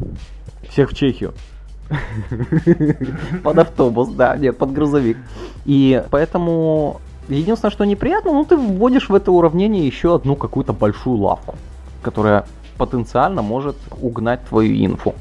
Всех 0.70 0.92
в 0.92 0.94
Чехию. 0.94 1.34
под 3.44 3.58
автобус, 3.58 4.08
да, 4.08 4.34
нет, 4.38 4.56
под 4.56 4.72
грузовик. 4.72 5.18
И 5.66 6.02
поэтому 6.10 7.02
единственное, 7.28 7.70
что 7.70 7.84
неприятно, 7.84 8.32
ну 8.32 8.46
ты 8.46 8.56
вводишь 8.56 9.10
в 9.10 9.14
это 9.14 9.32
уравнение 9.32 9.86
еще 9.86 10.14
одну 10.14 10.36
какую-то 10.36 10.72
большую 10.72 11.18
лавку, 11.18 11.56
которая 12.00 12.46
потенциально 12.78 13.42
может 13.42 13.76
угнать 14.00 14.40
твою 14.48 14.74
инфу. 14.86 15.14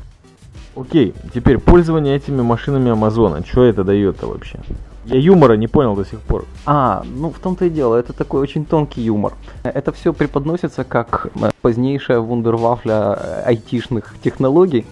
Окей, 0.77 1.13
теперь 1.33 1.57
пользование 1.57 2.15
этими 2.15 2.41
машинами 2.41 2.89
Амазона. 2.89 3.45
Что 3.45 3.65
это 3.65 3.83
дает-то 3.83 4.27
вообще? 4.27 4.59
Я 5.05 5.19
юмора 5.19 5.53
не 5.53 5.67
понял 5.67 5.95
до 5.95 6.03
сих 6.03 6.19
пор. 6.21 6.45
А, 6.65 7.03
ну 7.05 7.29
в 7.29 7.39
том-то 7.39 7.65
и 7.65 7.69
дело, 7.69 7.95
это 7.95 8.13
такой 8.13 8.41
очень 8.41 8.65
тонкий 8.65 9.01
юмор. 9.01 9.33
Это 9.63 9.91
все 9.91 10.13
преподносится 10.13 10.83
как 10.83 11.27
э, 11.35 11.51
позднейшая 11.61 12.19
вундервафля 12.19 13.17
э, 13.17 13.43
айтишных 13.45 14.15
технологий. 14.23 14.85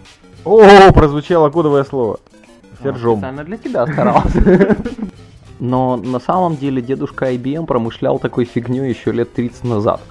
О, 0.46 0.92
прозвучало 0.92 1.50
кодовое 1.50 1.84
слово. 1.84 2.20
Сержом. 2.84 3.18
Специально 3.18 3.44
для 3.44 3.58
тебя 3.58 3.88
старался. 3.88 4.78
Но 5.60 5.96
на 5.96 6.20
самом 6.20 6.58
деле 6.58 6.82
дедушка 6.82 7.32
IBM 7.32 7.66
промышлял 7.66 8.20
такой 8.20 8.46
фигней 8.46 8.90
еще 8.90 9.12
лет 9.12 9.34
30 9.34 9.64
назад. 9.64 10.02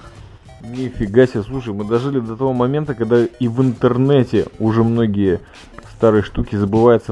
Нифига 0.61 1.27
себе, 1.27 1.43
слушай, 1.43 1.73
мы 1.73 1.83
дожили 1.83 2.19
до 2.19 2.35
того 2.35 2.53
момента, 2.53 2.95
когда 2.95 3.25
и 3.25 3.47
в 3.47 3.61
интернете 3.61 4.47
уже 4.59 4.83
многие 4.83 5.41
старые 6.03 6.23
штуки 6.23 6.55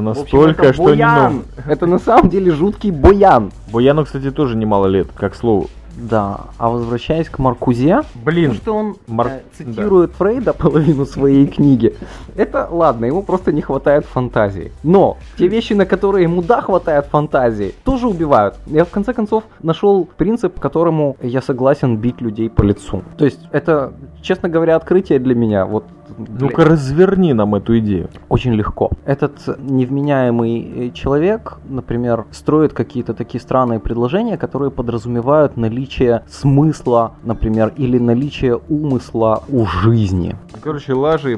общем, 0.01 0.25
настолько, 0.25 0.63
это 0.65 0.73
что 0.73 0.95
не 0.95 1.06
ну. 1.06 1.43
Это 1.65 1.86
на 1.86 1.97
самом 1.97 2.30
деле 2.30 2.51
жуткий 2.51 2.91
буян. 2.91 3.51
Бояну, 3.71 4.04
кстати, 4.04 4.32
тоже 4.32 4.58
немало 4.58 4.88
лет, 4.88 5.08
как 5.15 5.34
слову. 5.36 5.69
Да, 5.95 6.41
а 6.58 6.69
возвращаясь 6.69 7.30
к 7.30 7.38
Маркузе, 7.39 8.01
Блин, 8.25 8.51
то, 8.51 8.56
что 8.56 8.75
он 8.75 8.95
Мар- 9.08 9.27
э, 9.27 9.41
цитирует 9.58 10.12
Фрейда 10.13 10.54
половину 10.54 11.06
своей 11.06 11.47
книги, 11.47 11.95
это 12.36 12.67
ладно, 12.71 13.06
ему 13.06 13.23
просто 13.23 13.51
не 13.51 13.62
хватает 13.62 14.06
фантазии. 14.06 14.71
Но 14.84 15.17
те 15.38 15.47
вещи, 15.47 15.73
на 15.73 15.86
которые 15.86 16.23
ему 16.23 16.41
да 16.41 16.62
хватает 16.62 17.06
фантазии, 17.06 17.73
тоже 17.84 18.08
убивают. 18.08 18.56
Я 18.67 18.84
в 18.84 18.89
конце 18.89 19.13
концов 19.13 19.43
нашел 19.62 20.08
принцип, 20.17 20.60
которому 20.60 21.17
я 21.21 21.41
согласен 21.41 21.97
бить 21.97 22.21
людей 22.21 22.49
по 22.49 22.63
лицу. 22.63 23.04
То 23.17 23.25
есть 23.25 23.39
это, 23.51 23.93
честно 24.21 24.49
говоря, 24.49 24.75
открытие 24.77 25.19
для 25.19 25.36
меня. 25.36 25.65
Вот 25.65 25.84
ну-ка 26.17 26.65
разверни 26.65 27.34
нам 27.34 27.56
эту 27.56 27.78
идею. 27.80 28.10
очень 28.30 28.54
легко. 28.54 28.91
Этот 29.06 29.34
невменяемый 29.60 30.88
э, 30.88 30.91
человек, 30.91 31.58
например, 31.69 32.26
строит 32.32 32.74
какие-то 32.74 33.13
такие 33.13 33.41
странные 33.41 33.80
предложения, 33.80 34.38
которые 34.38 34.71
подразумевают 34.71 35.58
наличие 35.58 36.24
смысла, 36.30 37.13
например, 37.24 37.74
или 37.78 37.97
наличие 37.97 38.60
умысла 38.69 39.43
у 39.50 39.65
жизни. 39.65 40.36
Короче, 40.63 40.93
лажи 40.93 41.34
и. 41.34 41.38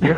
Я- 0.00 0.16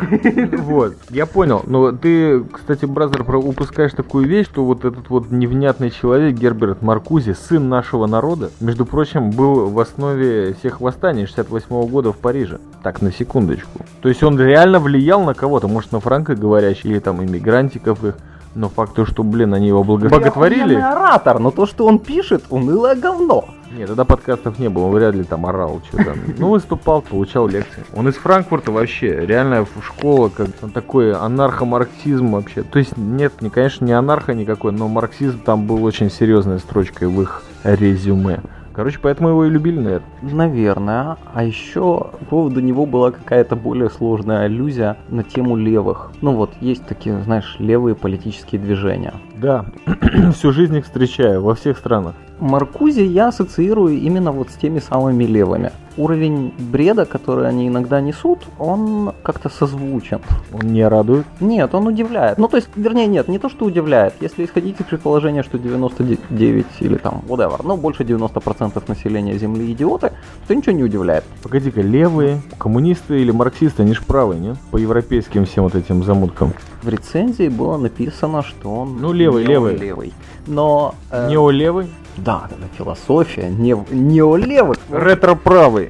Вот, 0.63 0.95
я 1.09 1.25
понял. 1.25 1.61
Но 1.65 1.91
ты, 1.91 2.43
кстати, 2.43 2.85
бразер, 2.85 3.23
упускаешь 3.35 3.93
такую 3.93 4.27
вещь, 4.27 4.47
что 4.47 4.63
вот 4.65 4.85
этот 4.85 5.09
вот 5.09 5.31
невнятный 5.31 5.89
человек, 5.89 6.35
Герберт 6.35 6.81
Маркузи, 6.81 7.33
сын 7.33 7.67
нашего 7.69 8.05
народа, 8.07 8.49
между 8.59 8.85
прочим, 8.85 9.31
был 9.31 9.67
в 9.69 9.79
основе 9.79 10.53
всех 10.59 10.81
восстаний 10.81 11.25
68 11.25 11.87
года 11.87 12.11
в 12.11 12.17
Париже. 12.17 12.59
Так, 12.83 13.01
на 13.01 13.11
секундочку. 13.11 13.79
То 14.03 14.09
есть 14.09 14.21
он 14.21 14.37
реально 14.37 14.79
влиял 14.81 15.23
на 15.23 15.33
кого-то, 15.33 15.69
может, 15.69 15.93
на 15.93 16.01
франкоговорящих 16.01 16.85
или 16.85 16.99
там 16.99 17.23
иммигрантиков 17.23 18.03
их. 18.03 18.15
Но 18.53 18.67
факт 18.67 18.93
то, 18.95 19.05
что, 19.05 19.23
блин, 19.23 19.53
они 19.53 19.69
его 19.69 19.81
благо- 19.83 20.09
боготворили... 20.09 20.75
Охуенный 20.75 20.91
оратор, 20.91 21.39
но 21.39 21.51
то, 21.51 21.65
что 21.65 21.85
он 21.87 21.99
пишет, 21.99 22.43
унылое 22.49 22.95
говно. 22.95 23.45
Нет, 23.75 23.87
тогда 23.87 24.03
подкастов 24.03 24.59
не 24.59 24.67
было, 24.69 24.87
он 24.87 24.91
вряд 24.91 25.15
ли 25.15 25.23
там 25.23 25.45
орал 25.45 25.81
что-то. 25.87 26.15
Ну, 26.37 26.49
выступал, 26.49 27.01
получал 27.01 27.47
лекции. 27.47 27.85
Он 27.95 28.09
из 28.09 28.15
Франкфурта 28.15 28.73
вообще, 28.73 29.25
реально 29.25 29.63
в- 29.65 29.83
школа, 29.83 30.27
как 30.27 30.49
он 30.61 30.71
такой 30.71 31.13
анархомарксизм 31.13 32.31
вообще. 32.33 32.63
То 32.63 32.79
есть, 32.79 32.97
нет, 32.97 33.41
не, 33.41 33.49
конечно, 33.49 33.85
не 33.85 33.93
анархо 33.93 34.33
никакой, 34.33 34.73
но 34.73 34.89
марксизм 34.89 35.39
там 35.39 35.65
был 35.65 35.81
очень 35.83 36.11
серьезной 36.11 36.59
строчкой 36.59 37.07
в 37.07 37.21
их 37.21 37.41
резюме. 37.63 38.41
Короче, 38.73 38.97
поэтому 38.99 39.29
его 39.29 39.45
и 39.45 39.49
любили, 39.49 39.79
наверное. 39.79 40.09
Наверное. 40.21 41.17
А 41.33 41.43
еще 41.43 42.09
по 42.19 42.25
поводу 42.29 42.59
него 42.59 42.85
была 42.85 43.11
какая-то 43.11 43.55
более 43.55 43.89
сложная 43.89 44.45
аллюзия 44.45 44.97
на 45.09 45.23
тему 45.23 45.55
левых. 45.55 46.11
Ну 46.21 46.33
вот, 46.33 46.51
есть 46.59 46.85
такие, 46.85 47.21
знаешь, 47.21 47.55
левые 47.59 47.95
политические 47.95 48.59
движения. 48.59 49.13
Да, 49.37 49.65
всю 50.33 50.51
жизнь 50.51 50.75
их 50.77 50.85
встречаю 50.85 51.43
во 51.43 51.53
всех 51.53 51.77
странах. 51.77 52.15
Маркузи 52.39 53.01
я 53.01 53.27
ассоциирую 53.27 53.99
именно 53.99 54.31
вот 54.31 54.49
с 54.49 54.55
теми 54.55 54.79
самыми 54.79 55.23
левыми. 55.23 55.71
Уровень 55.95 56.53
бреда, 56.57 57.05
который 57.05 57.47
они 57.47 57.67
иногда 57.67 58.01
несут, 58.01 58.39
он 58.57 59.13
как-то 59.21 59.49
созвучен. 59.49 60.21
Он 60.51 60.61
не 60.73 60.87
радует. 60.87 61.25
Нет, 61.39 61.75
он 61.75 61.87
удивляет. 61.87 62.37
Ну, 62.39 62.47
то 62.47 62.57
есть, 62.57 62.69
вернее, 62.75 63.05
нет, 63.07 63.27
не 63.27 63.37
то, 63.37 63.49
что 63.49 63.65
удивляет. 63.65 64.15
Если 64.19 64.43
исходить 64.45 64.79
из 64.79 64.85
предположения, 64.85 65.43
что 65.43 65.59
99 65.59 66.65
или 66.79 66.95
там, 66.95 67.21
whatever, 67.27 67.61
ну, 67.63 67.77
больше 67.77 68.03
90% 68.03 68.83
населения 68.87 69.37
Земли 69.37 69.71
идиоты, 69.71 70.11
то 70.47 70.55
ничего 70.55 70.75
не 70.75 70.83
удивляет. 70.83 71.23
Погоди-ка, 71.43 71.81
левые, 71.81 72.41
коммунисты 72.57 73.21
или 73.21 73.31
марксисты, 73.31 73.83
они 73.83 73.93
ж 73.93 74.01
правые, 74.01 74.39
нет? 74.39 74.57
По 74.71 74.77
европейским 74.77 75.45
всем 75.45 75.65
вот 75.65 75.75
этим 75.75 76.03
замуткам. 76.03 76.53
В 76.81 76.89
рецензии 76.89 77.49
было 77.49 77.77
написано, 77.77 78.43
что 78.43 78.69
он 78.73 78.97
Ну, 78.99 79.13
левый, 79.13 79.45
левый. 79.45 79.77
левый. 79.77 80.13
Но 80.47 80.95
э, 81.11 81.29
Неолевый? 81.29 81.87
да, 82.17 82.49
это 82.49 82.67
философия, 82.77 83.49
не, 83.49 83.75
неолевый. 83.91 84.77
Ретро-правый. 84.91 85.82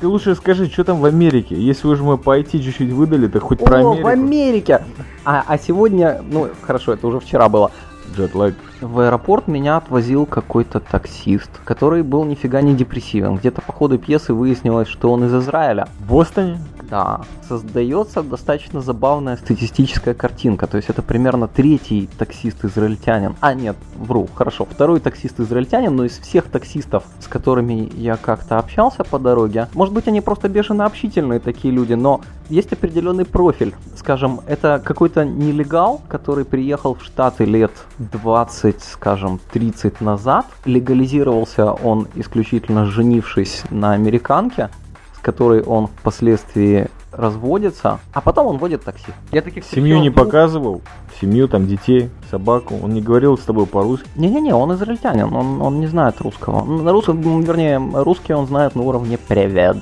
Ты 0.00 0.06
лучше 0.06 0.36
скажи, 0.36 0.66
что 0.66 0.84
там 0.84 1.00
в 1.00 1.04
Америке? 1.04 1.56
Если 1.56 1.88
уж 1.88 1.98
мы 2.00 2.18
по 2.18 2.38
IT 2.38 2.62
чуть-чуть 2.62 2.90
выдали, 2.90 3.26
то 3.26 3.40
хоть 3.40 3.58
про 3.58 3.78
Америку. 3.78 4.02
в 4.04 4.06
Америке! 4.06 4.84
А, 5.24 5.44
а 5.46 5.58
сегодня, 5.58 6.22
ну 6.30 6.48
хорошо, 6.62 6.92
это 6.92 7.06
уже 7.08 7.18
вчера 7.18 7.48
было. 7.48 7.72
Джетлаг. 8.16 8.54
В 8.80 9.00
аэропорт 9.00 9.48
меня 9.48 9.76
отвозил 9.76 10.24
какой-то 10.24 10.80
таксист, 10.80 11.50
который 11.64 12.02
был 12.02 12.24
нифига 12.24 12.60
не 12.62 12.74
депрессивен. 12.74 13.36
Где-то 13.36 13.60
по 13.60 13.72
ходу 13.72 13.98
пьесы 13.98 14.32
выяснилось, 14.32 14.88
что 14.88 15.12
он 15.12 15.24
из 15.24 15.34
Израиля. 15.34 15.88
В 15.98 16.08
Бостоне? 16.08 16.58
Да, 16.90 17.20
создается 17.46 18.22
достаточно 18.22 18.80
забавная 18.80 19.36
статистическая 19.36 20.14
картинка. 20.14 20.66
То 20.66 20.76
есть 20.76 20.88
это 20.88 21.02
примерно 21.02 21.48
третий 21.48 22.08
таксист-израильтянин. 22.18 23.36
А, 23.40 23.54
нет, 23.54 23.76
вру, 23.96 24.28
хорошо, 24.34 24.64
второй 24.64 25.00
таксист-израильтянин, 25.00 25.94
но 25.94 26.04
из 26.04 26.18
всех 26.18 26.44
таксистов, 26.44 27.04
с 27.20 27.26
которыми 27.26 27.90
я 27.94 28.16
как-то 28.16 28.58
общался 28.58 29.04
по 29.04 29.18
дороге, 29.18 29.68
может 29.74 29.92
быть, 29.92 30.08
они 30.08 30.20
просто 30.20 30.48
бешено 30.48 30.86
общительные 30.86 31.40
такие 31.40 31.72
люди, 31.74 31.92
но 31.92 32.22
есть 32.48 32.72
определенный 32.72 33.26
профиль. 33.26 33.74
Скажем, 33.96 34.40
это 34.46 34.80
какой-то 34.82 35.24
нелегал, 35.24 36.00
который 36.08 36.44
приехал 36.44 36.94
в 36.94 37.04
Штаты 37.04 37.44
лет 37.44 37.72
20, 37.98 38.82
скажем, 38.82 39.40
30 39.52 40.00
назад. 40.00 40.46
Легализировался 40.64 41.72
он 41.72 42.08
исключительно 42.14 42.86
женившись 42.86 43.64
на 43.70 43.92
американке, 43.92 44.70
которой 45.28 45.62
он 45.62 45.88
впоследствии 45.88 46.88
разводится, 47.12 48.00
а 48.14 48.22
потом 48.22 48.46
он 48.46 48.56
водит 48.56 48.82
такси. 48.82 49.12
Я 49.30 49.42
таких 49.42 49.64
Семью 49.64 50.00
не 50.00 50.08
ну, 50.08 50.14
показывал? 50.14 50.80
Семью, 51.20 51.48
там, 51.48 51.66
детей, 51.66 52.08
собаку? 52.30 52.74
Он 52.82 52.94
не 52.94 53.02
говорил 53.02 53.36
с 53.36 53.42
тобой 53.42 53.66
по-русски? 53.66 54.08
Не-не-не, 54.16 54.54
он 54.54 54.72
израильтянин, 54.72 55.30
он, 55.34 55.60
он 55.60 55.80
не 55.80 55.86
знает 55.86 56.18
русского. 56.22 56.64
На 56.64 56.92
русском, 56.92 57.20
вернее, 57.42 57.78
русский 57.92 58.32
он 58.32 58.46
знает 58.46 58.74
на 58.74 58.80
уровне 58.80 59.18
«привет». 59.18 59.76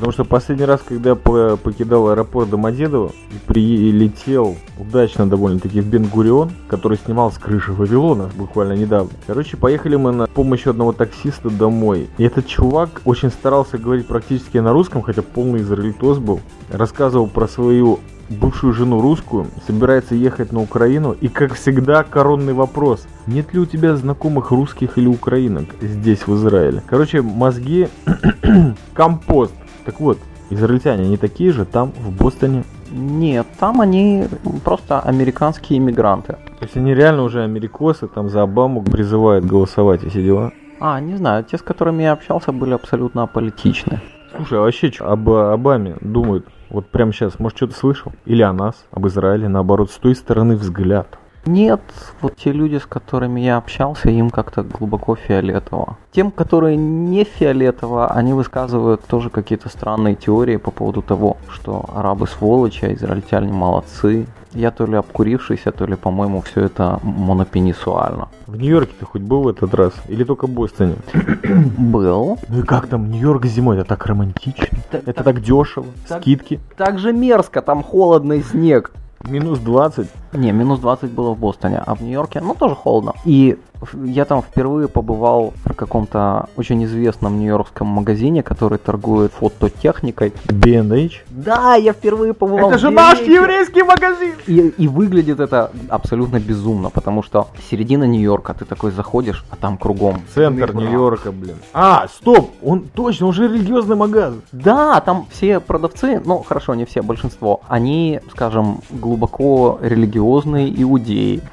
Потому 0.00 0.12
что 0.14 0.24
последний 0.24 0.64
раз, 0.64 0.80
когда 0.82 1.10
я 1.10 1.14
по- 1.14 1.58
покидал 1.58 2.08
аэропорт 2.08 2.48
Домодедово 2.48 3.12
и 3.32 3.46
прилетел 3.46 4.56
удачно 4.78 5.28
довольно-таки 5.28 5.82
в 5.82 5.86
Бенгурион, 5.86 6.52
который 6.68 6.96
снимал 6.96 7.30
с 7.30 7.36
крыши 7.36 7.74
Вавилона 7.74 8.30
буквально 8.34 8.72
недавно. 8.72 9.10
Короче, 9.26 9.58
поехали 9.58 9.96
мы 9.96 10.12
на 10.12 10.26
помощь 10.26 10.66
одного 10.66 10.94
таксиста 10.94 11.50
домой. 11.50 12.08
И 12.16 12.24
этот 12.24 12.46
чувак 12.46 13.02
очень 13.04 13.28
старался 13.28 13.76
говорить 13.76 14.06
практически 14.06 14.56
на 14.56 14.72
русском, 14.72 15.02
хотя 15.02 15.20
полный 15.20 15.60
израильтоз 15.60 16.16
был. 16.16 16.40
Рассказывал 16.70 17.26
про 17.26 17.46
свою 17.46 18.00
бывшую 18.30 18.72
жену 18.72 19.02
русскую, 19.02 19.48
собирается 19.66 20.14
ехать 20.14 20.50
на 20.50 20.62
Украину, 20.62 21.12
и, 21.12 21.28
как 21.28 21.52
всегда, 21.52 22.04
коронный 22.04 22.54
вопрос. 22.54 23.06
Нет 23.26 23.52
ли 23.52 23.60
у 23.60 23.66
тебя 23.66 23.96
знакомых 23.96 24.50
русских 24.50 24.96
или 24.96 25.08
украинок 25.08 25.66
здесь, 25.82 26.26
в 26.26 26.34
Израиле? 26.36 26.82
Короче, 26.86 27.20
мозги 27.20 27.88
компост. 28.94 29.52
Так 29.90 29.98
вот, 29.98 30.18
израильтяне, 30.50 31.02
они 31.02 31.16
такие 31.16 31.50
же 31.50 31.64
там, 31.64 31.90
в 31.90 32.16
Бостоне. 32.16 32.62
Нет, 32.92 33.44
там 33.58 33.80
они 33.80 34.28
просто 34.62 35.00
американские 35.00 35.80
иммигранты. 35.80 36.34
То 36.34 36.62
есть 36.62 36.76
они 36.76 36.94
реально 36.94 37.24
уже 37.24 37.42
америкосы, 37.42 38.06
там 38.06 38.28
за 38.28 38.42
Обаму 38.42 38.84
призывают 38.84 39.44
голосовать 39.44 40.04
и 40.04 40.08
все 40.08 40.22
дела. 40.22 40.52
А, 40.78 41.00
не 41.00 41.16
знаю, 41.16 41.42
те, 41.42 41.58
с 41.58 41.62
которыми 41.62 42.04
я 42.04 42.12
общался, 42.12 42.52
были 42.52 42.72
абсолютно 42.72 43.24
аполитичны. 43.24 44.00
Слушай, 44.36 44.58
а 44.58 44.62
вообще 44.62 44.92
что 44.92 45.10
об 45.10 45.28
Обаме 45.28 45.96
думают? 46.00 46.46
Вот 46.68 46.86
прямо 46.86 47.12
сейчас, 47.12 47.40
может, 47.40 47.56
что-то 47.56 47.74
слышал? 47.74 48.12
Или 48.26 48.42
о 48.42 48.52
нас, 48.52 48.86
об 48.92 49.08
Израиле, 49.08 49.48
наоборот, 49.48 49.90
с 49.90 49.96
той 49.96 50.14
стороны 50.14 50.54
взгляд. 50.54 51.18
Нет, 51.46 51.80
вот 52.20 52.36
те 52.36 52.52
люди, 52.52 52.76
с 52.76 52.86
которыми 52.86 53.40
я 53.40 53.56
общался, 53.56 54.10
им 54.10 54.30
как-то 54.30 54.62
глубоко 54.62 55.16
фиолетово. 55.16 55.96
Тем, 56.12 56.30
которые 56.30 56.76
не 56.76 57.24
фиолетово, 57.24 58.08
они 58.08 58.32
высказывают 58.34 59.02
тоже 59.06 59.30
какие-то 59.30 59.68
странные 59.68 60.16
теории 60.16 60.56
по 60.56 60.70
поводу 60.70 61.02
того, 61.02 61.38
что 61.48 61.84
арабы 61.94 62.26
сволочи, 62.26 62.84
а 62.84 62.92
израильтяне 62.92 63.52
молодцы. 63.52 64.26
Я 64.52 64.70
то 64.72 64.84
ли 64.84 64.96
обкурившийся, 64.96 65.70
то 65.70 65.86
ли, 65.86 65.94
по-моему, 65.94 66.40
все 66.40 66.62
это 66.62 66.98
монопенисуально. 67.04 68.28
В 68.46 68.56
Нью-Йорке 68.56 68.92
ты 68.98 69.06
хоть 69.06 69.22
был 69.22 69.42
в 69.44 69.48
этот 69.48 69.72
раз? 69.74 69.92
Или 70.08 70.24
только 70.24 70.46
в 70.46 70.50
Бостоне? 70.50 70.96
Был. 71.78 72.36
Ну 72.48 72.58
и 72.58 72.62
как 72.62 72.88
там, 72.88 73.10
Нью-Йорк 73.10 73.46
зимой? 73.46 73.76
Это 73.78 73.84
так 73.90 74.06
романтично. 74.06 74.78
Это 74.90 75.22
так 75.24 75.40
дешево. 75.40 75.86
так- 76.08 76.22
Скидки. 76.22 76.58
Так 76.76 76.98
же 76.98 77.12
мерзко, 77.12 77.62
там 77.62 77.82
холодный 77.84 78.42
снег. 78.42 78.90
Минус 79.28 79.58
20. 79.60 80.08
Не, 80.32 80.52
минус 80.52 80.78
20 80.80 81.10
было 81.10 81.34
в 81.34 81.38
Бостоне, 81.38 81.82
а 81.84 81.94
в 81.94 82.02
Нью-Йорке, 82.02 82.40
ну, 82.40 82.54
тоже 82.54 82.74
холодно. 82.74 83.14
И 83.24 83.58
я 84.04 84.26
там 84.26 84.42
впервые 84.42 84.88
побывал 84.88 85.54
в 85.64 85.72
каком-то 85.72 86.48
очень 86.56 86.84
известном 86.84 87.38
нью-йоркском 87.38 87.86
магазине, 87.86 88.42
который 88.42 88.78
торгует 88.78 89.32
фототехникой. 89.32 90.34
B&H. 90.48 91.24
Да, 91.30 91.76
я 91.76 91.92
впервые 91.92 92.34
побывал 92.34 92.70
в 92.70 92.82
B&H. 92.82 93.20
еврейский 93.26 93.82
магазин! 93.82 94.34
И, 94.46 94.58
и 94.76 94.86
выглядит 94.86 95.40
это 95.40 95.70
абсолютно 95.88 96.38
безумно, 96.38 96.90
потому 96.90 97.22
что 97.22 97.48
середина 97.70 98.04
Нью-Йорка, 98.04 98.54
ты 98.54 98.66
такой 98.66 98.90
заходишь, 98.90 99.44
а 99.50 99.56
там 99.56 99.78
кругом. 99.78 100.20
Центр 100.34 100.74
Нью-Йорка, 100.74 101.32
блин. 101.32 101.56
А, 101.72 102.06
стоп! 102.08 102.50
Он 102.62 102.82
точно, 102.82 103.26
уже 103.26 103.48
религиозный 103.48 103.96
магазин. 103.96 104.42
Да, 104.52 105.00
там 105.00 105.26
все 105.30 105.58
продавцы, 105.58 106.20
ну 106.24 106.42
хорошо, 106.42 106.74
не 106.74 106.84
все, 106.84 107.02
большинство, 107.02 107.62
они, 107.68 108.20
скажем, 108.30 108.80
глубоко 108.90 109.78
религиозные 109.80 110.19
иудеи. 110.20 111.40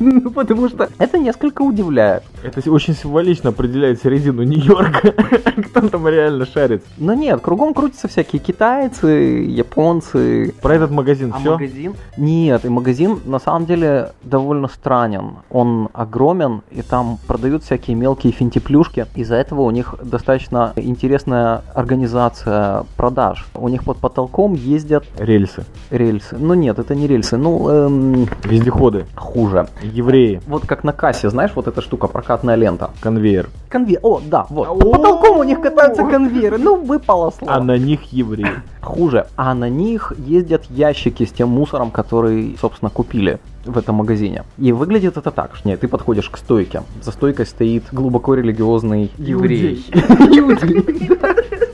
Ну, 0.00 0.30
Потому 0.30 0.68
что 0.68 0.88
это 0.98 1.18
несколько 1.18 1.62
удивляет. 1.62 2.22
Это 2.44 2.70
очень 2.70 2.94
символично 2.94 3.50
определяет 3.50 4.00
середину 4.00 4.42
Нью-Йорка. 4.44 5.12
Кто 5.70 5.88
там 5.88 6.06
реально 6.08 6.46
шарит. 6.46 6.84
Но 6.96 7.14
нет, 7.14 7.40
кругом 7.40 7.74
крутятся 7.74 8.06
всякие 8.08 8.40
китайцы, 8.40 9.08
японцы. 9.48 10.54
Про 10.62 10.74
этот 10.76 10.90
магазин 10.90 11.32
А 11.34 11.38
все? 11.40 11.52
магазин? 11.52 11.94
Нет, 12.16 12.64
и 12.64 12.68
магазин 12.68 13.18
на 13.24 13.38
самом 13.40 13.66
деле 13.66 14.12
довольно 14.22 14.68
странен. 14.68 15.38
Он 15.50 15.88
огромен, 15.92 16.62
и 16.70 16.82
там 16.82 17.18
продают 17.26 17.64
всякие 17.64 17.96
мелкие 17.96 18.32
финтиплюшки. 18.32 19.06
Из-за 19.16 19.34
этого 19.36 19.62
у 19.62 19.70
них 19.70 19.94
достаточно 20.02 20.72
интересная 20.76 21.62
организация 21.74 22.84
продаж. 22.96 23.46
У 23.54 23.68
них 23.68 23.84
под 23.84 23.98
потолком 23.98 24.54
ездят 24.54 25.04
Рельсы. 25.18 25.64
рельсы. 25.90 26.36
Ну 26.38 26.54
нет, 26.54 26.78
это 26.78 26.94
не 26.94 27.06
рельсы, 27.06 27.36
ну 27.36 27.49
эм, 27.68 28.28
Вездеходы. 28.44 29.06
хуже. 29.14 29.68
Евреи. 29.82 30.40
Вот 30.46 30.66
как 30.66 30.84
на 30.84 30.92
кассе, 30.92 31.30
знаешь, 31.30 31.52
вот 31.54 31.68
эта 31.68 31.80
штука, 31.80 32.06
прокатная 32.06 32.54
лента. 32.54 32.90
Конвейер. 33.00 33.48
Конвейер. 33.68 34.00
О, 34.02 34.20
да, 34.24 34.46
вот. 34.50 34.66
Под 34.68 34.90
потолком 34.92 35.38
у 35.38 35.44
них 35.44 35.60
катаются 35.60 36.04
конвейеры. 36.04 36.58
Ну, 36.58 36.76
выпало 36.76 37.30
слово. 37.30 37.54
А 37.54 37.60
на 37.60 37.76
них 37.78 38.12
евреи. 38.12 38.62
Хуже. 38.80 39.26
А 39.36 39.54
на 39.54 39.68
них 39.68 40.12
ездят 40.18 40.64
ящики 40.70 41.24
с 41.24 41.30
тем 41.30 41.48
мусором, 41.50 41.90
который, 41.90 42.56
собственно, 42.60 42.90
купили 42.90 43.38
в 43.64 43.76
этом 43.76 43.96
магазине. 43.96 44.44
И 44.58 44.72
выглядит 44.72 45.16
это 45.16 45.30
так. 45.30 45.54
что 45.54 45.68
Нет, 45.68 45.80
ты 45.80 45.88
подходишь 45.88 46.30
к 46.30 46.36
стойке. 46.36 46.82
За 47.02 47.12
стойкой 47.12 47.46
стоит 47.46 47.84
глубоко 47.92 48.34
религиозный 48.34 49.10
еврей. 49.18 49.84
Иудей. 49.92 51.10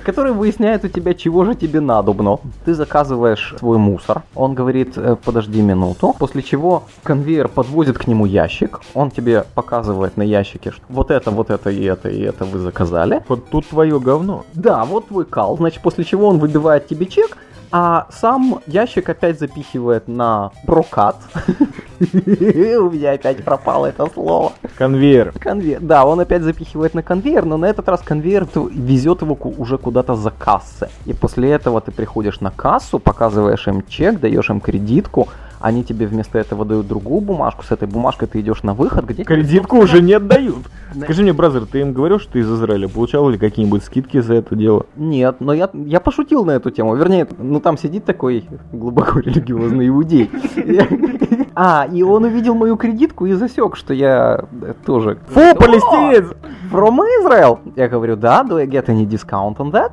Который 0.06 0.30
выясняет 0.30 0.84
у 0.84 0.88
тебя, 0.88 1.14
чего 1.14 1.44
же 1.44 1.56
тебе 1.56 1.80
надобно. 1.80 2.38
Ты 2.64 2.74
заказываешь 2.74 3.56
свой 3.58 3.76
мусор. 3.76 4.22
Он 4.36 4.54
говорит, 4.54 4.96
«Э, 4.96 5.16
подожди 5.16 5.60
минуту. 5.60 6.14
После 6.16 6.42
чего 6.42 6.84
конвейер 7.02 7.48
подвозит 7.48 7.98
к 7.98 8.06
нему 8.06 8.24
ящик. 8.24 8.80
Он 8.94 9.10
тебе 9.10 9.44
показывает 9.56 10.16
на 10.16 10.22
ящике, 10.22 10.70
что 10.70 10.82
вот 10.88 11.10
это, 11.10 11.32
вот 11.32 11.50
это 11.50 11.70
и 11.70 11.82
это, 11.82 12.08
и 12.08 12.20
это 12.20 12.44
вы 12.44 12.60
заказали. 12.60 13.24
Вот 13.26 13.50
тут 13.50 13.66
твое 13.66 13.98
говно. 13.98 14.44
Да, 14.54 14.84
вот 14.84 15.08
твой 15.08 15.24
кал. 15.24 15.56
Значит, 15.56 15.82
после 15.82 16.04
чего 16.04 16.28
он 16.28 16.38
выбивает 16.38 16.86
тебе 16.86 17.06
чек, 17.06 17.36
а 17.72 18.06
сам 18.12 18.60
ящик 18.68 19.08
опять 19.08 19.40
запихивает 19.40 20.06
на 20.06 20.52
прокат. 20.66 21.16
У 22.00 22.90
меня 22.90 23.12
опять 23.12 23.44
пропало 23.44 23.86
это 23.86 24.06
слово. 24.06 24.52
Конвейер. 24.76 25.32
Конвейер. 25.38 25.80
Да, 25.80 26.04
он 26.04 26.20
опять 26.20 26.42
запихивает 26.42 26.94
на 26.94 27.02
конвейер, 27.02 27.44
но 27.44 27.56
на 27.56 27.66
этот 27.66 27.88
раз 27.88 28.00
конвейер 28.02 28.46
везет 28.54 29.22
его 29.22 29.36
уже 29.58 29.78
куда-то 29.78 30.14
за 30.14 30.30
кассы. 30.30 30.88
И 31.06 31.12
после 31.12 31.50
этого 31.50 31.80
ты 31.80 31.92
приходишь 31.92 32.40
на 32.40 32.50
кассу, 32.50 32.98
показываешь 32.98 33.66
им 33.68 33.84
чек, 33.88 34.20
даешь 34.20 34.50
им 34.50 34.60
кредитку, 34.60 35.28
они 35.60 35.84
тебе 35.84 36.06
вместо 36.06 36.38
этого 36.38 36.64
дают 36.64 36.86
другую 36.86 37.20
бумажку, 37.20 37.64
с 37.64 37.70
этой 37.70 37.88
бумажкой 37.88 38.28
ты 38.28 38.40
идешь 38.40 38.62
на 38.62 38.74
выход, 38.74 39.04
где... 39.04 39.24
Кредитку 39.24 39.78
уже 39.78 40.00
не 40.02 40.12
отдают. 40.12 40.66
Да. 40.94 41.04
Скажи 41.04 41.22
мне, 41.22 41.32
бразер, 41.32 41.66
ты 41.66 41.80
им 41.80 41.92
говорил, 41.92 42.18
что 42.18 42.32
ты 42.32 42.40
из 42.40 42.50
Израиля? 42.52 42.88
Получал 42.88 43.28
ли 43.28 43.38
какие-нибудь 43.38 43.82
скидки 43.82 44.20
за 44.20 44.34
это 44.34 44.54
дело? 44.54 44.86
Нет, 44.96 45.36
но 45.40 45.52
я, 45.52 45.70
я 45.72 46.00
пошутил 46.00 46.44
на 46.44 46.52
эту 46.52 46.70
тему. 46.70 46.94
Вернее, 46.94 47.26
ну 47.38 47.60
там 47.60 47.78
сидит 47.78 48.04
такой 48.04 48.44
глубоко 48.72 49.20
религиозный 49.20 49.88
иудей. 49.88 50.30
А, 51.58 51.85
и 51.92 52.02
он 52.02 52.24
увидел 52.24 52.54
мою 52.54 52.76
кредитку 52.76 53.26
и 53.26 53.32
засек, 53.32 53.76
что 53.76 53.94
я 53.94 54.44
э, 54.62 54.74
тоже... 54.84 55.18
Фу, 55.28 55.54
палестинец! 55.56 56.32
From 56.70 56.98
Israel! 57.20 57.58
Я 57.76 57.88
говорю, 57.88 58.16
да, 58.16 58.42
do 58.42 58.56
I 58.56 58.66
get 58.66 58.86
any 58.86 59.06
discount 59.06 59.56
on 59.58 59.70
that? 59.72 59.92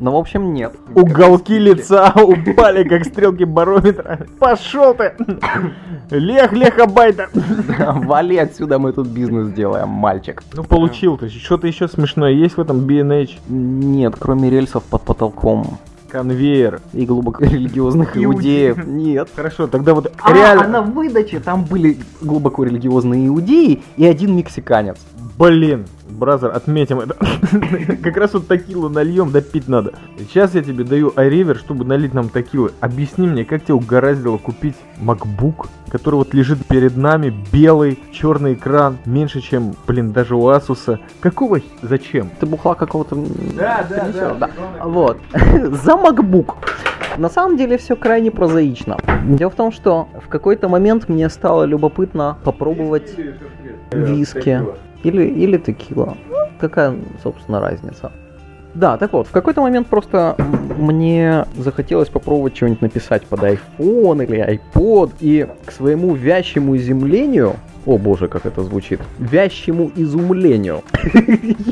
Ну, 0.00 0.12
в 0.12 0.16
общем, 0.16 0.54
нет. 0.54 0.72
Уголки 0.94 1.58
лица 1.58 2.14
упали, 2.16 2.88
как 2.88 3.04
стрелки 3.04 3.44
барометра. 3.44 4.26
Пошел 4.38 4.94
ты! 4.94 5.12
Лех, 6.10 6.52
леха, 6.52 6.86
байда! 6.86 7.28
Вали 7.78 8.38
отсюда, 8.38 8.78
мы 8.78 8.92
тут 8.92 9.08
бизнес 9.08 9.52
делаем, 9.52 9.88
мальчик. 9.88 10.42
Ну, 10.54 10.64
получил 10.64 11.18
ты. 11.18 11.28
Что-то 11.28 11.66
еще 11.66 11.86
смешное 11.86 12.32
есть 12.32 12.56
в 12.56 12.60
этом 12.60 12.80
B&H? 12.80 13.40
Нет, 13.48 14.14
кроме 14.18 14.48
рельсов 14.48 14.84
под 14.84 15.02
потолком 15.02 15.78
Конвейер. 16.10 16.80
и 16.92 17.06
глубоко 17.06 17.44
религиозных 17.44 18.16
иудеев. 18.16 18.76
Нет. 18.86 19.28
Хорошо, 19.34 19.66
тогда 19.66 19.94
вот 19.94 20.12
А, 20.22 20.32
реально... 20.32 20.64
а 20.64 20.68
на 20.68 20.82
выдаче 20.82 21.40
там 21.40 21.64
были 21.64 21.98
глубоко 22.20 22.64
религиозные 22.64 23.28
иудеи 23.28 23.82
и 23.96 24.06
один 24.06 24.36
мексиканец. 24.36 24.96
Блин, 25.38 25.86
бразер, 26.20 26.52
отметим 26.54 27.00
это. 27.00 27.16
Как 28.02 28.16
раз 28.16 28.34
вот 28.34 28.46
текилу 28.46 28.88
нальем, 28.88 29.32
да 29.32 29.40
пить 29.40 29.66
надо. 29.66 29.94
Сейчас 30.18 30.54
я 30.54 30.62
тебе 30.62 30.84
даю 30.84 31.12
айривер, 31.16 31.56
чтобы 31.56 31.84
налить 31.84 32.14
нам 32.14 32.28
текилы. 32.28 32.70
Объясни 32.80 33.26
мне, 33.26 33.44
как 33.44 33.64
тебе 33.64 33.74
угораздило 33.74 34.36
купить 34.36 34.76
MacBook, 35.00 35.66
который 35.90 36.16
вот 36.16 36.34
лежит 36.34 36.64
перед 36.66 36.96
нами, 36.96 37.34
белый, 37.52 37.98
черный 38.12 38.54
экран, 38.54 38.98
меньше, 39.06 39.40
чем, 39.40 39.74
блин, 39.86 40.12
даже 40.12 40.36
у 40.36 40.48
Asus. 40.50 40.98
Какого? 41.20 41.60
Зачем? 41.82 42.30
Ты 42.38 42.46
бухла 42.46 42.74
какого-то... 42.74 43.16
м, 43.16 43.26
Да, 43.56 43.84
да, 43.88 44.04
принесёшь, 44.04 44.50
Вот. 44.84 45.18
За 45.84 45.92
MacBook. 45.92 46.54
На 47.16 47.28
самом 47.28 47.56
деле 47.56 47.76
все 47.78 47.96
крайне 47.96 48.30
прозаично. 48.30 48.96
Дело 49.24 49.50
в 49.50 49.54
том, 49.54 49.72
что 49.72 50.08
в 50.24 50.28
какой-то 50.28 50.68
момент 50.68 51.08
мне 51.08 51.28
стало 51.28 51.64
любопытно 51.64 52.36
попробовать 52.44 53.14
виски 53.90 54.62
или, 55.02 55.24
или 55.24 55.58
текила. 55.58 56.16
Ну, 56.28 56.36
Какая, 56.58 56.94
собственно, 57.22 57.60
разница? 57.60 58.12
Да, 58.74 58.96
так 58.96 59.12
вот, 59.12 59.26
в 59.26 59.32
какой-то 59.32 59.62
момент 59.62 59.88
просто 59.88 60.36
мне 60.78 61.44
захотелось 61.56 62.08
попробовать 62.08 62.56
что-нибудь 62.56 62.82
написать 62.82 63.24
под 63.26 63.40
iPhone 63.40 64.24
или 64.24 64.60
iPod, 64.74 65.12
и 65.20 65.48
к 65.64 65.72
своему 65.72 66.14
вящему 66.14 66.76
изумлению, 66.76 67.56
о 67.86 67.98
боже, 67.98 68.28
как 68.28 68.46
это 68.46 68.62
звучит, 68.62 69.00
вящему 69.18 69.90
изумлению, 69.96 70.82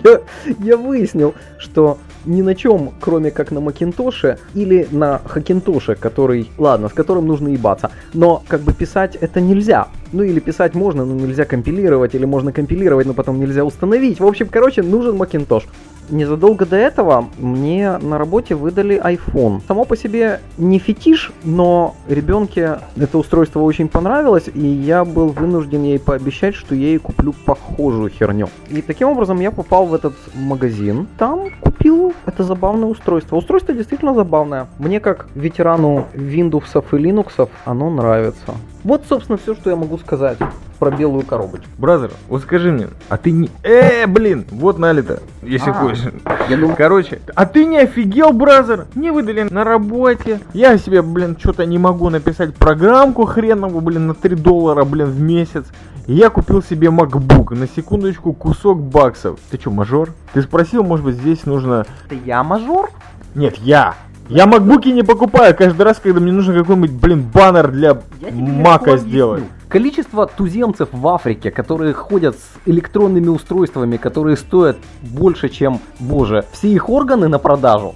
я, 0.04 0.20
я 0.58 0.76
выяснил, 0.76 1.34
что 1.58 1.98
ни 2.24 2.42
на 2.42 2.54
чем, 2.54 2.92
кроме 3.00 3.30
как 3.30 3.50
на 3.50 3.60
Макинтоше 3.60 4.38
или 4.54 4.86
на 4.90 5.18
Хакинтоше, 5.24 5.94
который, 5.94 6.50
ладно, 6.58 6.88
с 6.88 6.92
которым 6.92 7.26
нужно 7.26 7.48
ебаться, 7.48 7.90
но 8.14 8.42
как 8.48 8.60
бы 8.60 8.72
писать 8.72 9.16
это 9.16 9.40
нельзя. 9.40 9.88
Ну 10.12 10.22
или 10.22 10.40
писать 10.40 10.74
можно, 10.74 11.04
но 11.04 11.14
нельзя 11.14 11.44
компилировать, 11.44 12.14
или 12.14 12.24
можно 12.24 12.52
компилировать, 12.52 13.06
но 13.06 13.14
потом 13.14 13.38
нельзя 13.40 13.64
установить. 13.64 14.20
В 14.20 14.26
общем, 14.26 14.48
короче, 14.50 14.82
нужен 14.82 15.16
Macintosh. 15.16 15.64
Незадолго 16.10 16.64
до 16.66 16.76
этого 16.76 17.28
мне 17.38 17.98
на 17.98 18.18
работе 18.18 18.54
выдали 18.54 19.00
iPhone. 19.02 19.60
Само 19.66 19.84
по 19.84 19.96
себе 19.96 20.40
не 20.56 20.78
фетиш, 20.78 21.32
но 21.44 21.94
ребенке 22.08 22.78
это 22.96 23.18
устройство 23.18 23.60
очень 23.60 23.88
понравилось, 23.88 24.48
и 24.52 24.66
я 24.66 25.04
был 25.04 25.28
вынужден 25.28 25.82
ей 25.82 25.98
пообещать, 25.98 26.54
что 26.54 26.74
я 26.74 26.88
ей 26.88 26.98
куплю 26.98 27.34
похожую 27.44 28.10
херню. 28.10 28.48
И 28.70 28.82
таким 28.82 29.08
образом 29.08 29.40
я 29.40 29.50
попал 29.50 29.86
в 29.86 29.94
этот 29.94 30.14
магазин. 30.34 31.06
Там 31.18 31.50
купил 31.60 32.14
это 32.26 32.42
забавное 32.42 32.88
устройство. 32.88 33.36
Устройство 33.36 33.74
действительно 33.74 34.14
забавное. 34.14 34.68
Мне 34.78 35.00
как 35.00 35.28
ветерану 35.34 36.06
Windows 36.14 36.64
и 36.74 36.96
Linux 36.96 37.48
оно 37.64 37.90
нравится. 37.90 38.54
Вот, 38.84 39.04
собственно, 39.08 39.38
все, 39.38 39.54
что 39.54 39.70
я 39.70 39.76
могу 39.76 39.98
сказать 39.98 40.38
про 40.78 40.90
белую 40.90 41.24
коробочку. 41.24 41.66
Brother, 41.78 42.10
вот 42.28 42.42
скажи 42.42 42.70
мне, 42.72 42.88
а 43.08 43.16
ты 43.16 43.30
не... 43.30 43.50
Э, 43.62 44.06
блин, 44.06 44.46
вот 44.50 44.78
налито, 44.78 45.20
если 45.42 45.70
А, 45.70 45.74
хочешь. 45.74 46.04
Я 46.48 46.56
думал, 46.56 46.74
Короче, 46.76 47.20
а 47.34 47.46
ты 47.46 47.64
не 47.64 47.78
офигел, 47.78 48.32
brother? 48.32 48.86
Не 48.94 49.10
выдали 49.10 49.42
на 49.42 49.64
работе. 49.64 50.40
Я 50.52 50.78
себе, 50.78 51.02
блин, 51.02 51.36
что-то 51.38 51.66
не 51.66 51.78
могу 51.78 52.08
написать 52.10 52.54
программку 52.54 53.24
хренову, 53.24 53.80
блин, 53.80 54.06
на 54.06 54.14
3 54.14 54.36
доллара, 54.36 54.84
блин, 54.84 55.06
в 55.06 55.20
месяц. 55.20 55.66
Я 56.06 56.30
купил 56.30 56.62
себе 56.62 56.88
MacBook, 56.88 57.54
на 57.54 57.66
секундочку, 57.68 58.32
кусок 58.32 58.80
баксов. 58.80 59.38
Ты 59.50 59.60
что, 59.60 59.70
мажор? 59.70 60.10
Ты 60.32 60.40
спросил, 60.42 60.82
может 60.82 61.04
быть, 61.04 61.16
здесь 61.16 61.44
нужно... 61.44 61.84
это 62.06 62.14
я 62.24 62.42
мажор? 62.42 62.90
Нет, 63.34 63.58
я. 63.58 63.94
Я 64.28 64.46
макбуки 64.46 64.88
не 64.88 65.02
покупаю 65.02 65.54
каждый 65.56 65.82
раз, 65.82 65.98
когда 66.02 66.20
мне 66.20 66.32
нужно 66.32 66.54
какой-нибудь, 66.54 66.92
блин, 66.92 67.22
баннер 67.22 67.70
для 67.70 68.00
мака 68.30 68.98
сделать. 68.98 69.40
объясню. 69.42 69.57
Количество 69.68 70.26
туземцев 70.26 70.88
в 70.92 71.06
Африке, 71.08 71.50
которые 71.50 71.92
ходят 71.92 72.36
с 72.36 72.68
электронными 72.68 73.28
устройствами, 73.28 73.98
которые 73.98 74.36
стоят 74.36 74.78
больше, 75.02 75.48
чем, 75.48 75.80
боже, 76.00 76.44
все 76.52 76.68
их 76.68 76.88
органы 76.88 77.28
на 77.28 77.38
продажу. 77.38 77.94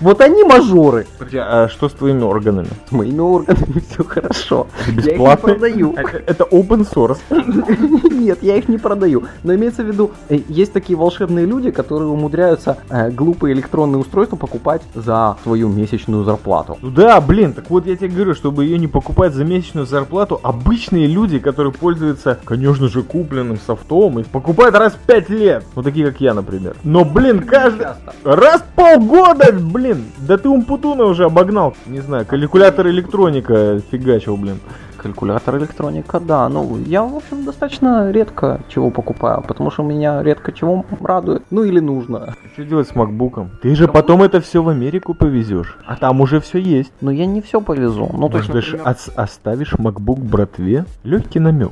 Вот 0.00 0.20
они 0.20 0.44
мажоры. 0.44 1.06
А 1.34 1.68
что 1.68 1.88
с 1.88 1.92
твоими 1.92 2.22
органами? 2.22 2.68
С 2.88 2.92
моими 2.92 3.20
органами 3.20 3.82
все 3.90 4.04
хорошо. 4.04 4.66
Ты 4.84 5.00
Я 5.00 5.14
их 5.14 5.18
не 5.18 5.36
продаю. 5.36 5.94
Это 5.94 6.42
это 6.42 6.44
open 6.44 6.86
source. 6.86 7.18
Нет, 8.10 8.42
я 8.42 8.56
их 8.56 8.68
не 8.68 8.78
продаю. 8.78 9.24
Но 9.42 9.54
имеется 9.54 9.82
в 9.82 9.86
виду, 9.86 10.10
э, 10.28 10.40
есть 10.48 10.72
такие 10.72 10.98
волшебные 10.98 11.46
люди, 11.46 11.70
которые 11.70 12.08
умудряются 12.08 12.78
э, 12.90 13.10
глупые 13.10 13.54
электронные 13.54 13.98
устройства 13.98 14.36
покупать 14.36 14.82
за 14.94 15.36
свою 15.42 15.68
месячную 15.68 16.24
зарплату. 16.24 16.78
Да, 16.82 17.20
блин, 17.20 17.52
так 17.52 17.70
вот 17.70 17.86
я 17.86 17.96
тебе 17.96 18.08
говорю, 18.08 18.34
чтобы 18.34 18.64
ее 18.64 18.78
не 18.78 18.88
покупать 18.88 19.21
за 19.30 19.44
месячную 19.44 19.86
зарплату, 19.86 20.40
обычные 20.42 21.06
люди, 21.06 21.38
которые 21.38 21.72
пользуются, 21.72 22.38
конечно 22.44 22.88
же, 22.88 23.02
купленным 23.02 23.58
софтом, 23.58 24.18
их 24.18 24.26
покупают 24.26 24.74
раз 24.74 24.94
в 24.94 24.98
пять 24.98 25.28
лет. 25.28 25.64
Вот 25.74 25.84
такие, 25.84 26.06
как 26.06 26.20
я, 26.20 26.34
например. 26.34 26.76
Но, 26.82 27.04
блин, 27.04 27.44
каждый... 27.44 27.86
Раз 28.24 28.62
в 28.62 28.74
полгода, 28.74 29.52
блин! 29.52 30.04
Да 30.18 30.36
ты 30.36 30.48
Умпутуна 30.48 31.04
уже 31.04 31.24
обогнал. 31.24 31.76
Не 31.86 32.00
знаю, 32.00 32.26
калькулятор 32.26 32.88
электроника 32.88 33.80
фигачил, 33.90 34.36
блин. 34.36 34.58
Калькулятор 35.02 35.58
электроника, 35.58 36.20
да. 36.20 36.48
Ну, 36.48 36.78
я, 36.86 37.02
в 37.02 37.16
общем, 37.16 37.44
достаточно 37.44 38.10
редко 38.10 38.60
чего 38.68 38.90
покупаю, 38.90 39.42
потому 39.46 39.70
что 39.70 39.82
меня 39.82 40.22
редко 40.22 40.52
чего 40.52 40.84
радует. 41.00 41.42
Ну 41.50 41.64
или 41.64 41.80
нужно. 41.80 42.34
Что 42.52 42.64
делать 42.64 42.88
с 42.88 42.94
макбуком? 42.94 43.50
Ты 43.62 43.74
же 43.74 43.88
потом 43.88 44.22
это 44.22 44.40
все 44.40 44.62
в 44.62 44.68
Америку 44.68 45.14
повезешь. 45.14 45.76
А 45.86 45.96
там 45.96 46.20
уже 46.20 46.40
все 46.40 46.58
есть. 46.58 46.92
Но 47.00 47.10
я 47.10 47.26
не 47.26 47.40
все 47.40 47.60
повезу. 47.60 48.08
Ну, 48.12 48.28
то 48.28 48.38
есть, 48.38 48.48
например, 48.48 48.86
ос- 48.88 49.10
оставишь 49.16 49.78
макбук 49.78 50.20
братве? 50.20 50.84
Легкий 51.02 51.40
намек. 51.40 51.70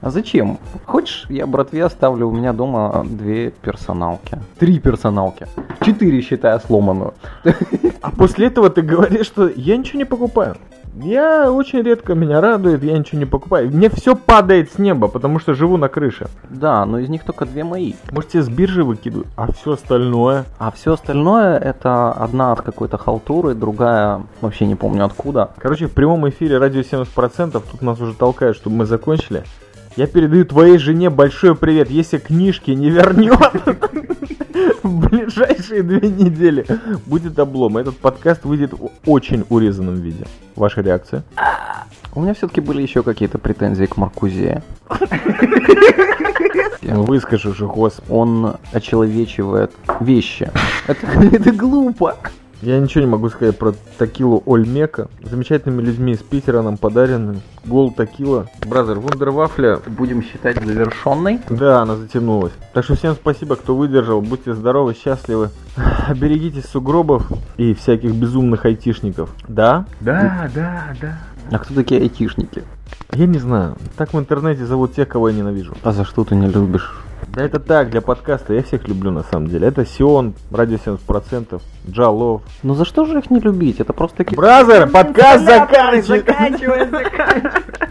А 0.00 0.10
зачем? 0.10 0.58
Хочешь, 0.86 1.26
я 1.28 1.46
братве 1.46 1.84
оставлю 1.84 2.28
у 2.28 2.32
меня 2.32 2.52
дома 2.52 3.04
две 3.08 3.50
персоналки. 3.50 4.38
Три 4.58 4.78
персоналки. 4.78 5.46
Четыре, 5.84 6.22
считая 6.22 6.58
сломанную. 6.58 7.14
А 8.00 8.10
после 8.10 8.46
этого 8.46 8.70
ты 8.70 8.82
говоришь, 8.82 9.26
что 9.26 9.48
я 9.48 9.76
ничего 9.76 9.98
не 9.98 10.04
покупаю. 10.04 10.56
Я 10.96 11.52
очень 11.52 11.82
редко 11.82 12.14
меня 12.14 12.40
радует, 12.40 12.82
я 12.82 12.98
ничего 12.98 13.18
не 13.18 13.24
покупаю. 13.24 13.70
Мне 13.70 13.88
все 13.88 14.16
падает 14.16 14.72
с 14.72 14.78
неба, 14.78 15.08
потому 15.08 15.38
что 15.38 15.54
живу 15.54 15.76
на 15.76 15.88
крыше. 15.88 16.26
Да, 16.48 16.84
но 16.84 16.98
из 16.98 17.08
них 17.08 17.24
только 17.24 17.46
две 17.46 17.64
мои. 17.64 17.94
Может, 18.10 18.30
тебе 18.30 18.42
с 18.42 18.48
биржи 18.48 18.82
выкидывают, 18.82 19.28
а 19.36 19.52
все 19.52 19.72
остальное. 19.72 20.44
А 20.58 20.70
все 20.72 20.94
остальное 20.94 21.58
это 21.58 22.12
одна 22.12 22.52
от 22.52 22.62
какой-то 22.62 22.98
халтуры, 22.98 23.54
другая 23.54 24.22
вообще 24.40 24.66
не 24.66 24.74
помню 24.74 25.04
откуда. 25.04 25.50
Короче, 25.58 25.86
в 25.86 25.92
прямом 25.92 26.28
эфире 26.28 26.58
радио 26.58 26.80
70%, 26.80 27.62
тут 27.70 27.82
нас 27.82 28.00
уже 28.00 28.14
толкают, 28.14 28.56
чтобы 28.56 28.76
мы 28.76 28.86
закончили. 28.86 29.44
Я 29.96 30.06
передаю 30.06 30.44
твоей 30.44 30.78
жене 30.78 31.10
большой 31.10 31.56
привет, 31.56 31.90
если 31.90 32.18
книжки 32.18 32.70
не 32.70 32.90
вернет 32.90 33.38
ближайшие 35.10 35.82
две 35.82 36.08
недели. 36.08 36.64
Будет 37.06 37.38
облом. 37.38 37.76
Этот 37.76 37.96
подкаст 37.98 38.44
выйдет 38.44 38.72
в 38.72 38.90
очень 39.06 39.44
урезанном 39.48 39.96
виде. 39.96 40.26
Ваша 40.56 40.80
реакция? 40.80 41.22
У 42.14 42.20
меня 42.20 42.34
все-таки 42.34 42.60
были 42.60 42.82
еще 42.82 43.02
какие-то 43.02 43.38
претензии 43.38 43.84
к 43.86 43.96
Маркузе. 43.96 44.62
Выскажи 46.82 47.54
же, 47.54 47.66
господи. 47.66 48.10
Он 48.10 48.56
очеловечивает 48.72 49.70
вещи. 50.00 50.50
Это, 50.86 51.06
это 51.06 51.52
глупо. 51.52 52.16
Я 52.62 52.78
ничего 52.78 53.02
не 53.02 53.10
могу 53.10 53.30
сказать 53.30 53.56
про 53.56 53.72
текилу 53.96 54.42
Olmeca. 54.44 55.08
Замечательными 55.22 55.80
людьми 55.80 56.12
из 56.12 56.18
Питера 56.18 56.60
нам 56.60 56.76
подарены. 56.76 57.40
Gold 57.64 57.90
текила. 57.90 58.48
Brother, 58.66 58.98
вундервафля. 58.98 59.80
Будем 59.86 60.22
считать 60.22 60.62
завершенной. 60.62 61.40
Да, 61.48 61.80
она 61.80 61.96
затянулась. 61.96 62.52
Так 62.74 62.84
что 62.84 62.96
всем 62.96 63.14
спасибо, 63.14 63.56
кто 63.56 63.74
выдержал. 63.74 64.20
Будьте 64.20 64.54
здоровы, 64.54 64.94
счастливы. 64.94 65.48
Берегитесь 66.14 66.66
сугробов 66.66 67.26
и 67.56 67.72
всяких 67.72 68.14
безумных 68.14 68.66
айтишников. 68.66 69.30
Да? 69.48 69.86
Да, 70.00 70.50
да, 70.54 70.94
да. 71.00 71.18
А 71.50 71.58
кто 71.58 71.74
такие 71.74 72.02
айтишники? 72.02 72.62
Я 73.12 73.26
не 73.26 73.38
знаю. 73.38 73.76
Так 73.96 74.12
в 74.12 74.18
интернете 74.18 74.66
зовут 74.66 74.94
тех, 74.94 75.08
кого 75.08 75.30
я 75.30 75.34
ненавижу. 75.34 75.74
А 75.82 75.92
за 75.92 76.04
что 76.04 76.24
ты 76.24 76.34
не 76.34 76.46
любишь? 76.46 76.94
Да 77.32 77.44
это 77.44 77.60
так, 77.60 77.90
для 77.90 78.00
подкаста. 78.00 78.54
Я 78.54 78.62
всех 78.64 78.88
люблю 78.88 79.12
на 79.12 79.22
самом 79.22 79.46
деле. 79.46 79.68
Это 79.68 79.86
Сион, 79.86 80.34
радио 80.50 80.78
70%, 80.78 81.62
Джалов. 81.88 82.42
Ну 82.64 82.74
за 82.74 82.84
что 82.84 83.04
же 83.04 83.20
их 83.20 83.30
не 83.30 83.38
любить? 83.38 83.78
Это 83.78 83.92
просто 83.92 84.18
такие... 84.18 84.36
Brother, 84.36 84.88
подкаст 84.90 85.44
заканчивается. 85.44 86.16
Заканчивай, 86.16 86.90
заканчивай. 86.90 87.90